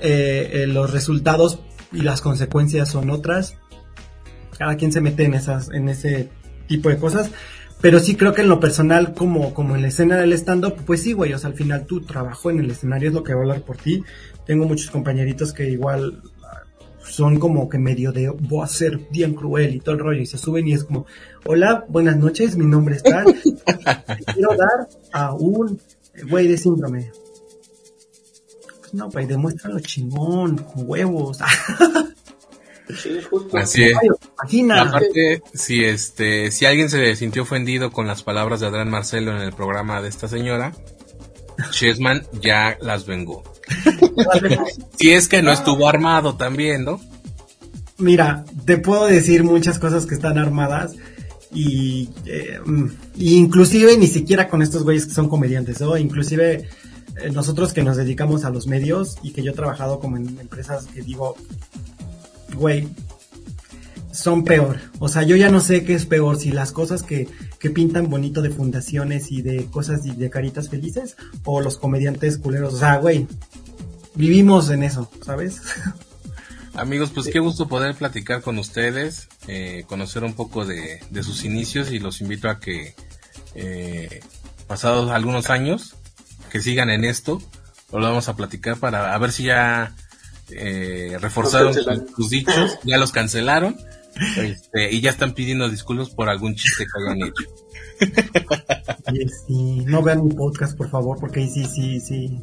[0.00, 1.60] eh, eh, los resultados
[1.92, 3.56] y las consecuencias son otras
[4.58, 6.28] cada quien se mete en esas en ese
[6.66, 7.30] tipo de cosas
[7.80, 11.02] pero sí creo que en lo personal, como, como en la escena del stand-up, pues
[11.02, 13.40] sí, güey, o sea, al final tu trabajo en el escenario es lo que va
[13.40, 14.04] a hablar por ti.
[14.46, 16.22] Tengo muchos compañeritos que igual
[17.13, 20.26] son como que medio de voy a ser bien cruel y todo el rollo y
[20.26, 21.05] se suben y es como
[21.45, 23.26] hola buenas noches mi nombre es tal
[24.34, 25.79] quiero dar a un
[26.30, 27.13] güey de síndrome
[28.80, 31.39] pues no güey demuéstralo chingón con huevos
[33.55, 33.97] Así es.
[34.34, 34.83] Imagina.
[34.83, 39.41] Aparte, si este, si alguien se sintió ofendido con las palabras de Adrián Marcelo en
[39.41, 40.75] el programa de esta señora,
[41.71, 43.45] Chessman ya las vengó.
[44.99, 47.01] si es que no estuvo armado también, ¿no?
[47.99, 50.95] Mira, te puedo decir muchas cosas que están armadas
[51.55, 52.59] y, eh,
[53.17, 55.97] inclusive ni siquiera con estos güeyes que son comediantes, ¿no?
[55.97, 56.68] Inclusive
[57.17, 60.39] eh, nosotros que nos dedicamos a los medios y que yo he trabajado como en
[60.41, 61.37] empresas que digo,
[62.57, 62.89] güey,
[64.13, 64.79] son peor.
[64.99, 67.29] O sea, yo ya no sé qué es peor, si las cosas que,
[67.59, 72.39] que pintan bonito de fundaciones y de cosas y de caritas felices o los comediantes
[72.39, 72.75] culeros.
[72.75, 73.26] O sea, güey,
[74.14, 75.61] vivimos en eso, ¿sabes?
[76.75, 81.91] Amigos, pues qué gusto poder platicar con ustedes, eh, conocer un poco de, sus inicios
[81.93, 82.95] y los invito a que
[83.55, 84.21] eh,
[84.67, 85.97] pasados algunos años
[86.51, 87.43] que sigan en esto,
[87.93, 89.95] lo vamos a platicar para a ver si ya
[90.49, 93.76] eh, reforzaron sus, dichos, ya los cancelaron
[94.37, 97.45] este, y ya están pidiendo disculpas por algún chiste que hayan hecho.
[99.47, 102.43] Sí, no vean mi podcast, por favor, porque ahí sí, sí, sí.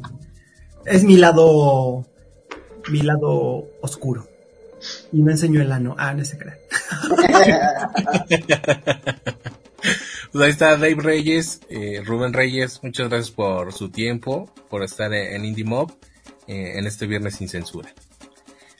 [0.84, 2.04] Es mi lado,
[2.90, 4.26] mi lado oscuro.
[5.12, 5.94] Y me enseñó el ano.
[5.98, 6.56] Ah, no se crean.
[10.32, 15.12] pues ahí está Dave Reyes, eh, Rubén Reyes, muchas gracias por su tiempo, por estar
[15.12, 15.92] en Indie Mob
[16.46, 17.92] eh, en este viernes sin censura.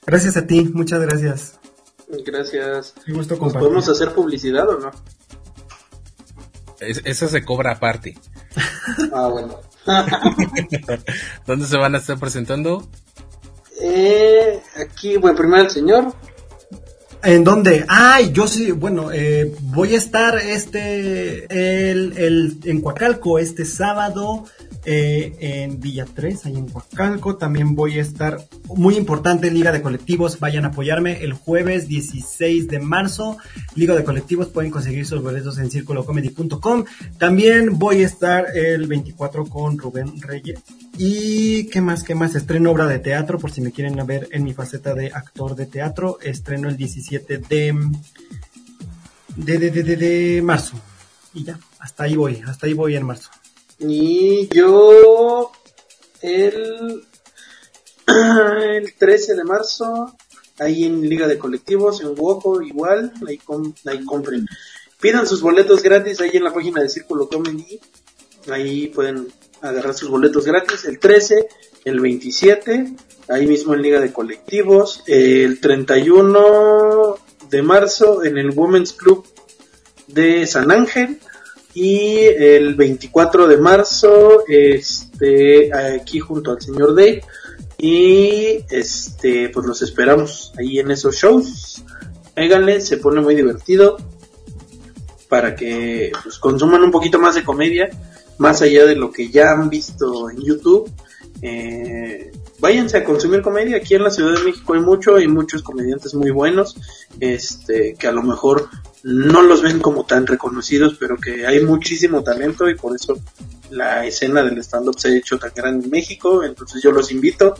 [0.06, 1.59] Gracias a ti, muchas gracias.
[2.24, 2.94] Gracias.
[3.06, 4.90] gusto ¿Podemos hacer publicidad o no?
[6.80, 8.16] esa se cobra aparte.
[9.12, 9.60] ah, bueno.
[11.46, 12.88] ¿Dónde se van a estar presentando?
[13.80, 16.14] Eh, aquí, bueno, primero el señor.
[17.22, 17.84] ¿En dónde?
[17.86, 21.44] Ay, yo sí, bueno, eh, voy a estar este,
[21.90, 24.46] el, el, en Coacalco este sábado
[24.86, 27.36] eh, en Villa 3, ahí en Huacalco.
[27.36, 28.38] También voy a estar,
[28.74, 33.36] muy importante, Liga de Colectivos, vayan a apoyarme el jueves 16 de marzo.
[33.74, 36.84] Liga de Colectivos, pueden conseguir sus boletos en circulocomedy.com.
[37.18, 40.60] También voy a estar el 24 con Rubén Reyes.
[40.98, 44.44] Y qué más, qué más, estreno obra de teatro, por si me quieren ver en
[44.44, 46.18] mi faceta de actor de teatro.
[46.20, 47.74] Estreno el 17 de,
[49.36, 50.76] de, de, de, de marzo.
[51.32, 53.30] Y ya, hasta ahí voy, hasta ahí voy en marzo.
[53.78, 55.50] Y yo
[56.20, 57.02] el,
[58.62, 60.14] el 13 de marzo,
[60.58, 63.40] ahí en Liga de Colectivos, en Wojo, igual, ahí,
[63.86, 64.46] ahí compren.
[65.00, 67.80] Pidan sus boletos gratis ahí en la página de Círculo Comedy.
[68.48, 69.28] Ahí pueden
[69.60, 70.84] agarrar sus boletos gratis.
[70.84, 71.48] El 13,
[71.84, 72.94] el 27,
[73.28, 75.02] ahí mismo en Liga de Colectivos.
[75.06, 77.16] El 31
[77.50, 79.26] de marzo en el Women's Club
[80.06, 81.18] de San Ángel
[81.74, 87.22] y el 24 de marzo este aquí junto al señor Dave
[87.78, 91.84] y este pues los esperamos ahí en esos shows
[92.36, 93.98] háganle se pone muy divertido
[95.28, 97.88] para que pues, consuman un poquito más de comedia
[98.40, 100.90] más allá de lo que ya han visto en YouTube
[101.42, 105.62] eh, váyanse a consumir comedia aquí en la Ciudad de México hay mucho hay muchos
[105.62, 106.76] comediantes muy buenos
[107.20, 108.68] este que a lo mejor
[109.02, 113.18] no los ven como tan reconocidos, pero que hay muchísimo talento y por eso
[113.70, 116.44] la escena del stand-up se ha hecho tan grande en México.
[116.44, 117.54] Entonces yo los invito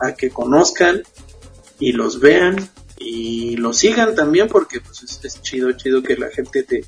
[0.00, 1.02] a que conozcan
[1.78, 6.62] y los vean y los sigan también porque pues es, chido, chido que la gente
[6.64, 6.84] te,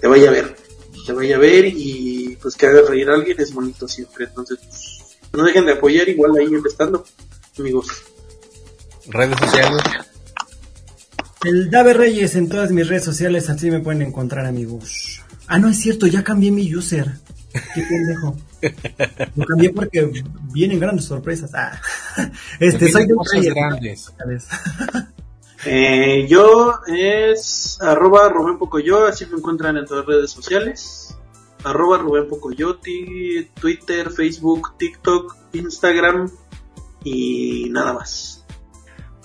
[0.00, 0.56] te, vaya a ver,
[1.04, 4.26] te vaya a ver y pues que haga reír a alguien es bonito siempre.
[4.26, 7.04] Entonces pues, no dejen de apoyar igual ahí stand-up,
[7.58, 7.88] amigos.
[9.08, 9.82] Redes sociales.
[11.44, 15.20] El Dave Reyes en todas mis redes sociales, así me pueden encontrar, amigos.
[15.46, 17.12] Ah, no es cierto, ya cambié mi user.
[17.52, 18.36] Qué pendejo.
[19.36, 20.10] Lo cambié porque
[20.52, 21.50] vienen grandes sorpresas.
[21.54, 21.80] Ah.
[22.60, 24.12] Este, soy de Reyes.
[24.16, 24.48] Grandes.
[25.66, 31.16] Eh, yo es arroba Rubén Pocoyo, así me encuentran en todas las redes sociales.
[31.64, 32.78] Arroba Rubén Pocoyo,
[33.60, 36.30] Twitter, Facebook, TikTok, Instagram
[37.02, 38.44] y nada más.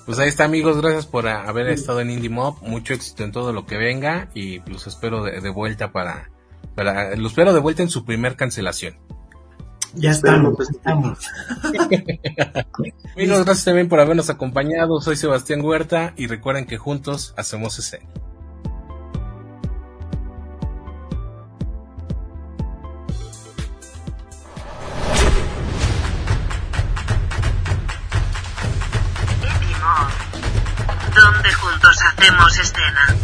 [0.06, 3.54] Pues ahí está amigos, gracias por haber estado en Indie Mob, mucho éxito en todo
[3.54, 6.32] lo que venga y los espero de, vuelta para,
[6.74, 8.98] para, los espero de vuelta en su primer cancelación.
[9.96, 11.20] Ya estamos, estamos.
[13.16, 18.08] amigos, gracias también por habernos acompañado, soy Sebastián Huerta y recuerden que juntos hacemos escena.
[31.16, 33.16] donde juntos hacemos escena.